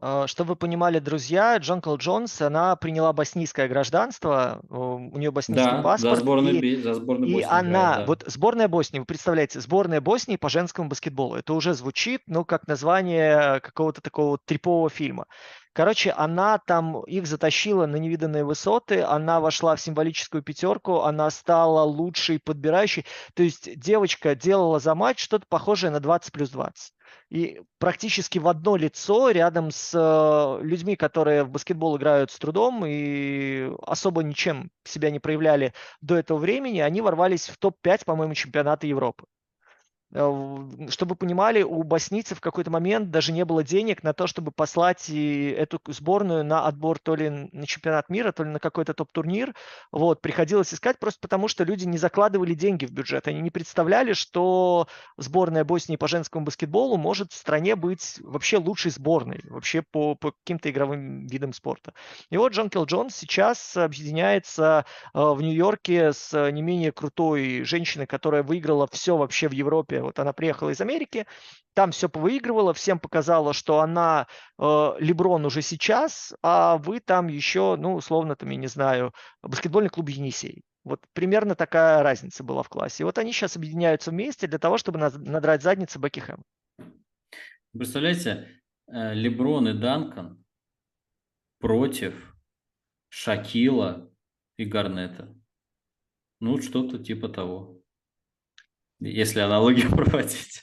[0.00, 5.70] А, чтобы вы понимали, друзья, Джон Кол Джонс, она приняла боснийское гражданство, у нее боснийский
[5.70, 6.16] да, паспорт.
[6.16, 7.48] За сборную, и, за сборную и Боснии.
[7.50, 8.04] она, играет, да.
[8.06, 11.36] вот сборная Боснии, вы представляете, сборная Боснии по женскому баскетболу.
[11.36, 15.26] Это уже звучит, ну, как название какого-то такого трипового фильма.
[15.72, 21.82] Короче, она там их затащила на невиданные высоты, она вошла в символическую пятерку, она стала
[21.82, 23.04] лучшей подбирающей.
[23.34, 26.92] То есть девочка делала за матч что-то похожее на 20 плюс 20
[27.30, 32.84] и практически в одно лицо рядом с э, людьми, которые в баскетбол играют с трудом
[32.86, 38.86] и особо ничем себя не проявляли до этого времени, они ворвались в топ-5, по-моему, чемпионата
[38.86, 39.24] Европы.
[40.16, 44.26] Э, чтобы вы понимали, у боснийцев в какой-то момент даже не было денег на то,
[44.26, 48.94] чтобы послать эту сборную на отбор то ли на чемпионат мира, то ли на какой-то
[48.94, 49.54] топ-турнир.
[49.92, 53.28] Вот, приходилось искать просто потому, что люди не закладывали деньги в бюджет.
[53.28, 54.88] Они не представляли, что
[55.18, 60.32] сборная Боснии по женскому баскетболу может в стране быть вообще лучшей сборной, вообще по, по
[60.32, 61.92] каким-то игровым видам спорта.
[62.30, 68.06] И вот Джон Килл Джонс сейчас объединяется э, в Нью-Йорке с не менее крутой женщиной,
[68.06, 71.26] которая выиграла все вообще в Европе вот она приехала из Америки,
[71.74, 74.26] там все повыигрывала, всем показала, что она
[74.58, 79.12] э, Леброн уже сейчас, а вы там еще, ну, условно, там, я не знаю,
[79.42, 80.62] баскетбольный клуб Енисей.
[80.84, 83.02] Вот примерно такая разница была в классе.
[83.02, 86.42] И вот они сейчас объединяются вместе для того, чтобы надрать задницу Бекихем.
[87.72, 90.42] Представляете, э, Леброн и Данкан
[91.58, 92.34] против
[93.10, 94.10] Шакила
[94.56, 95.34] и Гарнета.
[96.40, 97.75] Ну, что-то типа того
[99.06, 100.62] если аналогию проводить.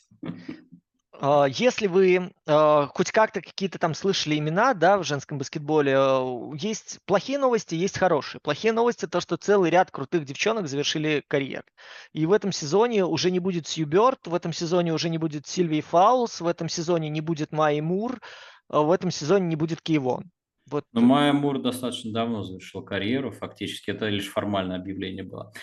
[1.26, 6.52] А, если вы а, хоть как-то какие-то там слышали имена, да, в женском баскетболе, а,
[6.53, 8.41] есть плохие новости, есть хорошие.
[8.41, 11.64] Плохие новости то, что целый ряд крутых девчонок завершили карьеру.
[12.11, 15.48] И в этом сезоне уже не будет Сью Бёрд, в этом сезоне уже не будет
[15.48, 18.20] Сильвии Фаулс, в этом сезоне не будет Майи Мур,
[18.68, 20.30] в этом сезоне не будет Кейвон.
[20.70, 20.84] Вот.
[20.91, 25.53] Но Майя Мур достаточно давно завершила карьеру, фактически это лишь формальное объявление было.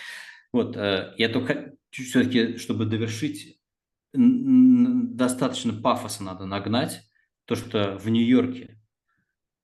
[0.53, 3.59] Вот, э, я только все-таки, чтобы довершить
[4.13, 7.01] достаточно пафоса надо нагнать,
[7.45, 8.77] то, что в Нью-Йорке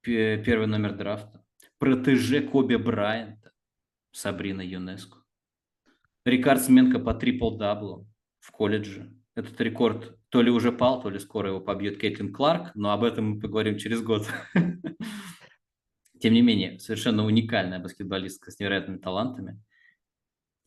[0.01, 1.45] первый номер драфта,
[1.77, 3.51] протеже Коби Брайанта,
[4.11, 5.17] Сабрина ЮНЕСКО,
[6.25, 8.07] Рикард Сменко по трипл-даблу
[8.39, 9.13] в колледже.
[9.35, 13.03] Этот рекорд то ли уже пал, то ли скоро его побьет Кейтлин Кларк, но об
[13.03, 14.27] этом мы поговорим через год.
[16.19, 19.61] Тем не менее, совершенно уникальная баскетболистка с невероятными талантами.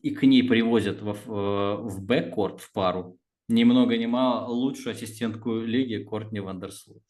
[0.01, 5.59] И к ней привозят в, в бэккорт, в пару, ни много ни мало лучшую ассистентку
[5.59, 7.03] лиги Кортни Вандерслут.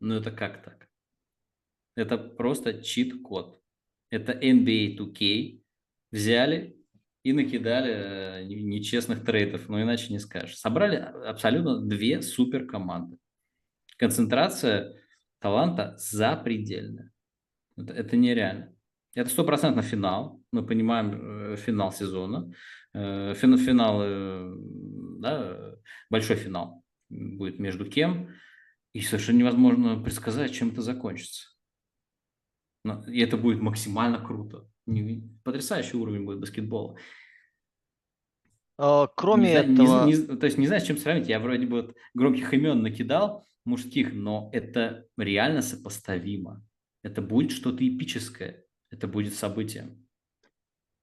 [0.00, 0.88] Ну это как так?
[1.96, 3.60] Это просто чит-код.
[4.10, 5.60] Это NBA 2K
[6.12, 6.78] взяли
[7.24, 10.56] и накидали э, нечестных трейдов, но иначе не скажешь.
[10.56, 13.18] Собрали абсолютно две супер команды.
[13.96, 14.96] Концентрация
[15.40, 17.10] таланта запредельная.
[17.76, 18.74] Это, это нереально.
[19.18, 20.40] Это стопроцентно финал.
[20.52, 22.52] Мы понимаем э, финал сезона.
[22.94, 24.54] Э, финал, э,
[25.18, 25.74] да,
[26.08, 28.32] большой финал будет между кем.
[28.92, 31.48] И совершенно невозможно предсказать, чем это закончится.
[33.08, 34.68] И это будет максимально круто.
[35.42, 36.96] Потрясающий уровень будет баскетбола.
[38.78, 40.06] А, кроме не, этого...
[40.06, 41.26] Не, не, то есть не знаю, с чем сравнить.
[41.26, 46.64] Я вроде бы вот громких имен накидал, мужских, но это реально сопоставимо.
[47.02, 48.64] Это будет что-то эпическое.
[48.90, 49.88] Это будет событие.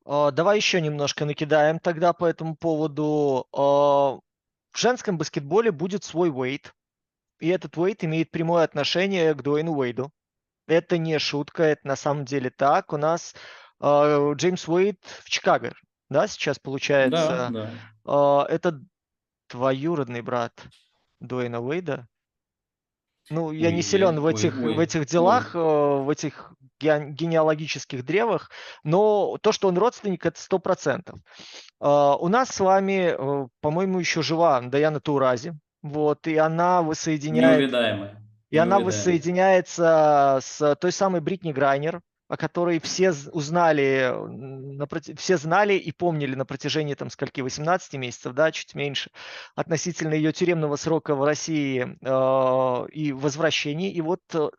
[0.05, 3.47] Uh, давай еще немножко накидаем тогда по этому поводу.
[3.51, 4.21] Uh,
[4.71, 6.73] в женском баскетболе будет свой вейт,
[7.39, 10.11] и этот вейт имеет прямое отношение к Дуэйну Уэйду.
[10.67, 12.93] Это не шутка, это на самом деле так.
[12.93, 13.33] У нас
[13.81, 15.73] uh, Джеймс Уэйд в Чикаго,
[16.09, 17.49] да, сейчас получается.
[17.51, 17.71] Да,
[18.05, 18.47] да.
[18.49, 18.79] Это
[19.49, 20.53] двоюродный брат
[21.19, 22.07] Дуэйна Уэйда.
[23.29, 26.03] Ну, я ой, не силен в этих, ой, в этих делах, ой.
[26.03, 28.51] в этих генеалогических древах,
[28.83, 31.19] но то, что он родственник, это сто процентов.
[31.79, 37.59] А, у нас с вами, э, по-моему, еще жива Даяна Турази, вот, и она воссоединяет...
[37.59, 38.21] Неувидаемая.
[38.51, 44.13] И она воссоединяется с той самой Бритни Грайнер, о которой все узнали,
[45.15, 49.11] все знали и помнили на протяжении там скольки, 18 месяцев, да, чуть меньше,
[49.55, 53.91] относительно ее тюремного срока в России э, и возвращении.
[53.91, 54.49] И вот э,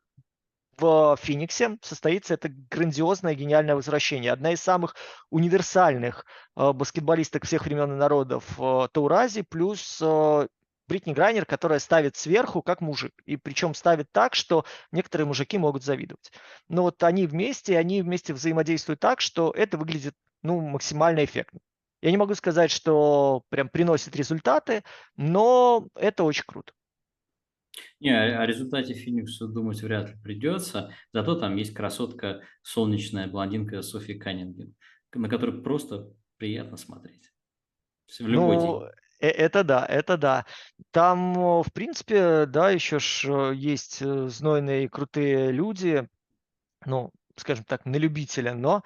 [0.78, 4.32] в Фениксе состоится это грандиозное, гениальное возвращение.
[4.32, 4.94] Одна из самых
[5.30, 6.24] универсальных
[6.56, 10.48] э, баскетболисток всех времен и народов э, Таурази, плюс э,
[10.88, 13.12] Бритни Грайнер, которая ставит сверху как мужик.
[13.24, 16.32] И причем ставит так, что некоторые мужики могут завидовать.
[16.68, 21.60] Но вот они вместе, они вместе взаимодействуют так, что это выглядит ну, максимально эффектно.
[22.02, 24.84] Я не могу сказать, что прям приносит результаты,
[25.16, 26.72] но это очень круто.
[28.00, 30.94] Не, о результате Феникса думать вряд ли придется.
[31.12, 34.74] Зато там есть красотка, солнечная блондинка Софи Каннингем,
[35.14, 37.32] на которую просто приятно смотреть.
[38.06, 38.90] В любой ну, день.
[39.26, 40.46] Э, это да, это да.
[40.90, 46.08] Там, в принципе, да, еще ж э, есть э, знойные крутые люди,
[46.84, 48.82] ну, скажем так, на любителя, но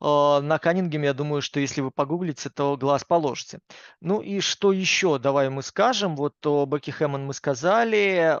[0.00, 3.60] а, на Каннингеме, я думаю, что если вы погуглите, то глаз положите.
[4.00, 6.16] Ну и что еще, давай мы скажем.
[6.16, 8.38] Вот о Бекки Хэммон мы сказали.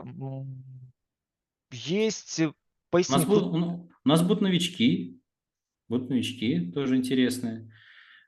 [1.72, 2.42] Есть...
[2.90, 3.14] Поясни...
[3.14, 5.20] У, нас будут, у нас будут новички.
[5.88, 7.70] Будут новички, тоже интересные.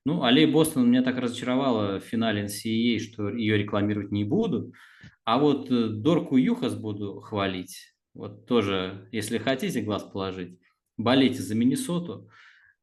[0.06, 4.72] Ну, Алей Бостон меня так разочаровала в финале NCAA, что ее рекламировать не буду.
[5.24, 7.92] А вот э, Дорку Юхас буду хвалить.
[8.14, 10.60] Вот тоже, если хотите глаз положить,
[10.96, 12.30] болейте за Миннесоту.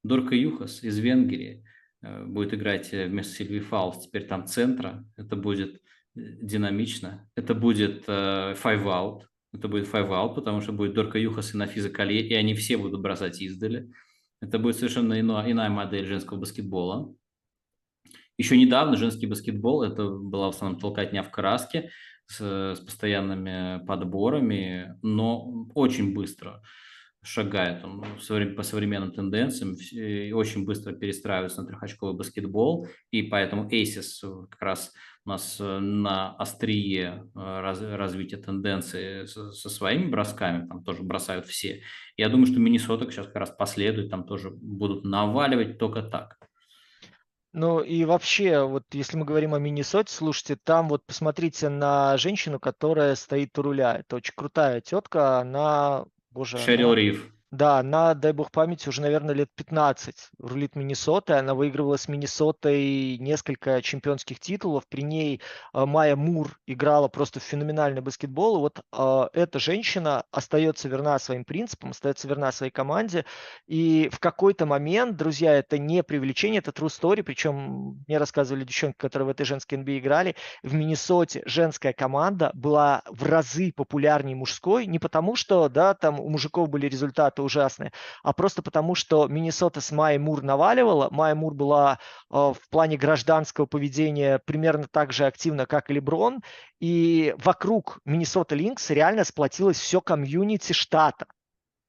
[0.03, 1.63] Дорка Юхас из Венгрии
[2.01, 4.05] э, будет играть э, вместо Сильви Фаус.
[4.05, 5.05] Теперь там центра.
[5.15, 5.81] Это будет
[6.15, 7.29] динамично.
[7.35, 9.21] Это будет э, five out.
[9.53, 12.75] Это будет five out, потому что будет Дорка Юхас и на физикале, и они все
[12.75, 13.93] будут бросать издали.
[14.43, 17.15] Это будет совершенно ино, иная модель женского баскетбола.
[18.37, 21.91] Еще недавно женский баскетбол, это была в основном толкотня в краске
[22.25, 22.41] с,
[22.75, 26.61] с постоянными подборами, но очень быстро
[27.23, 28.03] шагает он
[28.55, 29.75] по современным тенденциям,
[30.35, 34.93] очень быстро перестраивается на трехочковый баскетбол, и поэтому Aces как раз
[35.25, 41.45] у нас э, на острие э, раз, развития тенденции со своими бросками, там тоже бросают
[41.45, 41.81] все.
[42.17, 46.37] Я думаю, что Миннесота сейчас как раз последует, там тоже будут наваливать только так.
[47.53, 52.59] Ну и вообще, вот если мы говорим о Миннесоте, слушайте, там вот посмотрите на женщину,
[52.59, 53.97] которая стоит у руля.
[53.99, 57.29] Это очень крутая тетка, она, боже, Шерил Риф.
[57.53, 61.37] Да, она, дай бог памяти, уже, наверное, лет 15 рулит Миннесотой.
[61.37, 64.87] Она выигрывала с Миннесотой несколько чемпионских титулов.
[64.87, 65.39] При ней
[65.71, 68.57] э, Майя Мур играла просто в феноменальный баскетбол.
[68.57, 73.23] И вот э, эта женщина остается верна своим принципам, остается верна своей команде.
[73.67, 77.21] И в какой-то момент, друзья, это не привлечение, это true story.
[77.21, 80.35] Причем мне рассказывали девчонки, которые в этой женской NBA играли.
[80.63, 84.87] В Миннесоте женская команда была в разы популярнее мужской.
[84.87, 87.91] Не потому, что да, там у мужиков были результаты ужасные,
[88.23, 91.09] а просто потому, что Миннесота с Майей Мур наваливала.
[91.11, 91.99] Майя Мур была
[92.29, 96.41] э, в плане гражданского поведения примерно так же активна, как и Леброн,
[96.79, 101.27] и вокруг Миннесота Линкс реально сплотилось все комьюнити штата.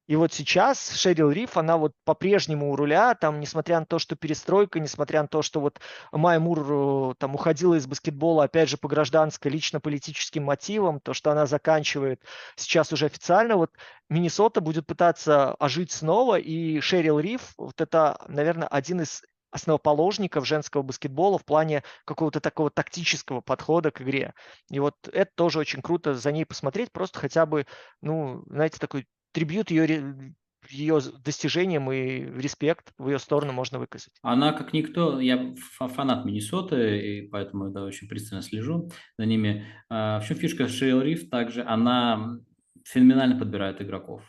[0.07, 4.17] И вот сейчас Шерил Риф, она вот по-прежнему у руля, там, несмотря на то, что
[4.17, 5.81] перестройка, несмотря на то, что вот
[6.13, 11.31] Майя Мур э, там уходила из баскетбола, опять же, по гражданской, лично-политическим мотивам, то, что
[11.31, 12.21] она заканчивает
[12.57, 13.71] сейчас уже официально, вот
[14.11, 19.23] Миннесота будет пытаться ожить снова, и Шерил Риф, вот это, наверное, один из
[19.55, 24.35] основоположников женского баскетбола в плане какого-то такого тактического подхода к игре.
[24.69, 27.65] И вот это тоже очень круто за ней посмотреть, просто хотя бы,
[28.03, 30.35] ну, знаете, такой трибьют ее,
[30.71, 34.15] ее достижениям и респект в ее сторону можно выказать.
[34.23, 39.67] Она как никто, я фанат Миннесоты, и поэтому да, очень пристально слежу за ними.
[39.91, 42.39] А, в чем фишка Шейл Риф также, она
[42.85, 44.23] феноменально подбирает игроков.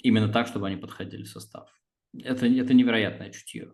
[0.00, 1.68] Именно так, чтобы они подходили в состав.
[2.22, 3.72] Это, это невероятное чутье.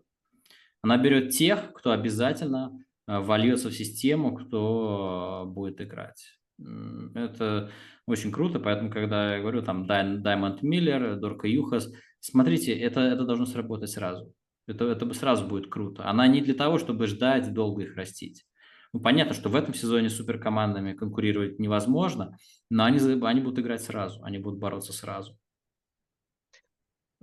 [0.83, 6.39] Она берет тех, кто обязательно а, вольется в систему, кто будет играть.
[6.59, 7.71] Это
[8.07, 11.91] очень круто, поэтому, когда я говорю там Даймонд Миллер, Дорка Юхас,
[12.21, 14.33] смотрите, это, это должно сработать сразу.
[14.67, 16.09] Это, это сразу будет круто.
[16.09, 18.47] Она не для того, чтобы ждать, долго их растить.
[18.93, 22.39] Ну, понятно, что в этом сезоне суперкомандами конкурировать невозможно,
[22.71, 25.37] но они, они будут играть сразу, они будут бороться сразу.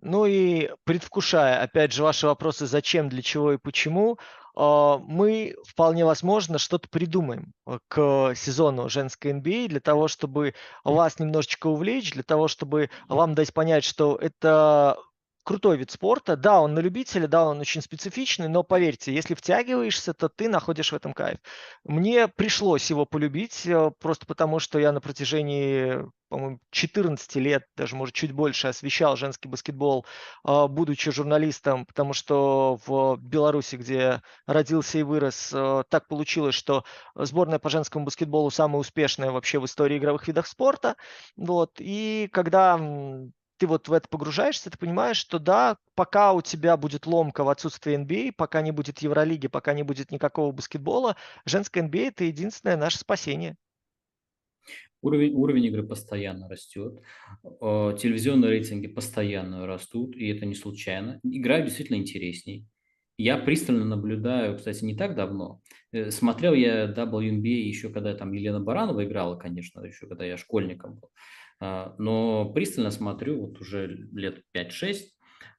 [0.02, 4.18] Ну и предвкушая, опять же, ваши вопросы, зачем, для чего и почему,
[4.56, 10.54] мы вполне возможно что-то придумаем э, к сезону женской NBA для того, чтобы
[10.84, 14.98] вас немножечко увлечь, для того, чтобы вам дать понять, что это
[15.44, 16.36] крутой вид спорта.
[16.36, 20.92] Да, он на любителя, да, он очень специфичный, но поверьте, если втягиваешься, то ты находишь
[20.92, 21.40] в этом кайф.
[21.84, 27.96] Мне пришлось его полюбить, э, просто потому что я на протяжении, по-моему, 14 лет, даже,
[27.96, 30.06] может, чуть больше освещал женский баскетбол,
[30.46, 36.84] э, будучи журналистом, потому что в Беларуси, где родился и вырос, э, так получилось, что
[37.16, 40.96] сборная по женскому баскетболу самая успешная вообще в истории игровых видов спорта.
[41.36, 41.74] Вот.
[41.80, 42.78] И когда
[43.62, 47.50] ты вот в это погружаешься, ты понимаешь, что да, пока у тебя будет ломка в
[47.50, 51.16] отсутствии NBA, пока не будет Евролиги, пока не будет никакого баскетбола,
[51.46, 53.56] женская NBA– это единственное наше спасение.
[55.04, 57.04] Уровень, уровень игры постоянно растет,
[57.42, 61.20] телевизионные рейтинги постоянно растут, и это не случайно.
[61.24, 62.66] Игра действительно интересней.
[63.18, 65.62] Я пристально наблюдаю, кстати, не так давно.
[65.92, 70.96] Э, смотрел я WNBA еще когда там Елена Баранова играла, конечно, еще когда я школьником
[70.96, 71.12] был.
[71.62, 74.96] А, но пристально смотрю вот уже лет 5-6,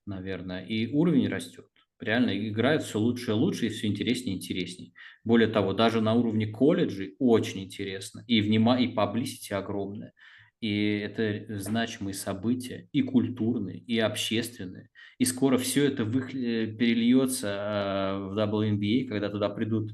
[0.04, 1.68] наверное, и уровень растет.
[2.00, 4.92] Реально играют все лучше и лучше, и все интереснее и интереснее.
[5.22, 8.80] Более того, даже на уровне колледжей очень интересно, и, внима...
[8.80, 10.12] и паблисити огромное.
[10.60, 14.90] И это значимые события, и культурные, и общественные.
[15.18, 16.22] И скоро все это вы...
[16.22, 19.92] Э, перельется а, в WNBA, когда туда придут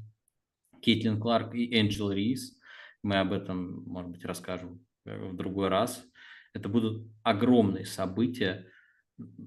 [0.81, 2.59] Кейтлин Кларк и Энджел Рис.
[3.03, 4.83] Мы об этом, может быть, расскажем
[5.17, 6.05] в другой раз.
[6.53, 8.67] Это будут огромные события,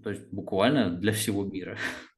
[0.02, 1.78] то есть буквально для всего мира.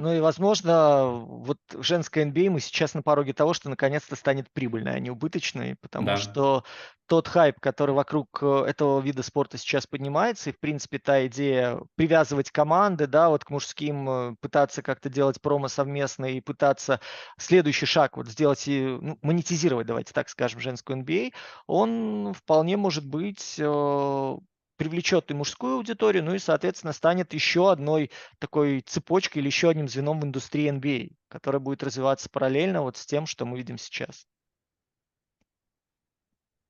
[0.00, 4.50] Ну и, возможно, вот в женской NBA мы сейчас на пороге того, что наконец-то станет
[4.50, 6.16] прибыльной, а не убыточной, потому да.
[6.16, 6.64] что
[7.06, 11.80] тот хайп, который вокруг э, этого вида спорта сейчас поднимается, и, в принципе, та идея
[11.96, 17.00] привязывать команды, да, вот к мужским, э, пытаться как-то делать промо совместно и пытаться
[17.36, 21.34] следующий шаг вот сделать и ну, монетизировать, давайте так скажем, женскую NBA,
[21.66, 24.36] он вполне может быть э,
[24.80, 29.88] привлечет и мужскую аудиторию, ну и, соответственно, станет еще одной такой цепочкой или еще одним
[29.88, 34.26] звеном в индустрии NBA, которая будет развиваться параллельно вот с тем, что мы видим сейчас.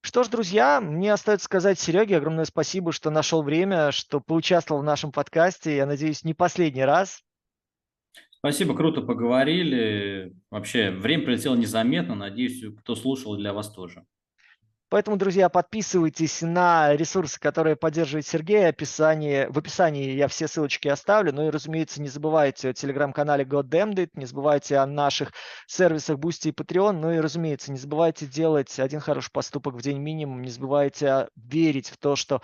[0.00, 4.84] Что ж, друзья, мне остается сказать Сереге огромное спасибо, что нашел время, что поучаствовал в
[4.84, 5.76] нашем подкасте.
[5.76, 7.22] Я надеюсь, не последний раз.
[8.38, 10.34] Спасибо, круто поговорили.
[10.50, 12.16] Вообще, время пролетело незаметно.
[12.16, 14.04] Надеюсь, кто слушал, для вас тоже.
[14.90, 18.68] Поэтому, друзья, подписывайтесь на ресурсы, которые поддерживает Сергей.
[18.68, 21.32] Описание, в описании я все ссылочки оставлю.
[21.32, 25.32] Ну и, разумеется, не забывайте о телеграм-канале Goddamned не забывайте о наших
[25.68, 26.92] сервисах Boosty и Patreon.
[26.92, 30.42] Ну и, разумеется, не забывайте делать один хороший поступок в день минимум.
[30.42, 32.42] Не забывайте верить в то, что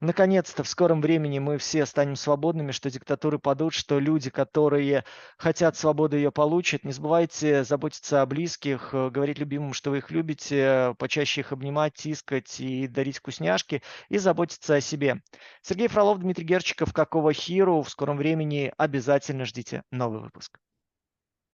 [0.00, 5.04] наконец-то в скором времени мы все станем свободными, что диктатуры падут, что люди, которые
[5.36, 6.84] хотят свободы, ее получат.
[6.84, 11.94] Не забывайте заботиться о близких, э, говорить любимым, что вы их любите, почаще их обнимать,
[11.94, 15.22] тискать и дарить вкусняшки, и заботиться о себе.
[15.62, 17.82] Сергей Фролов, Дмитрий Герчиков, Какого Хиру.
[17.82, 20.58] В скором времени обязательно ждите новый выпуск.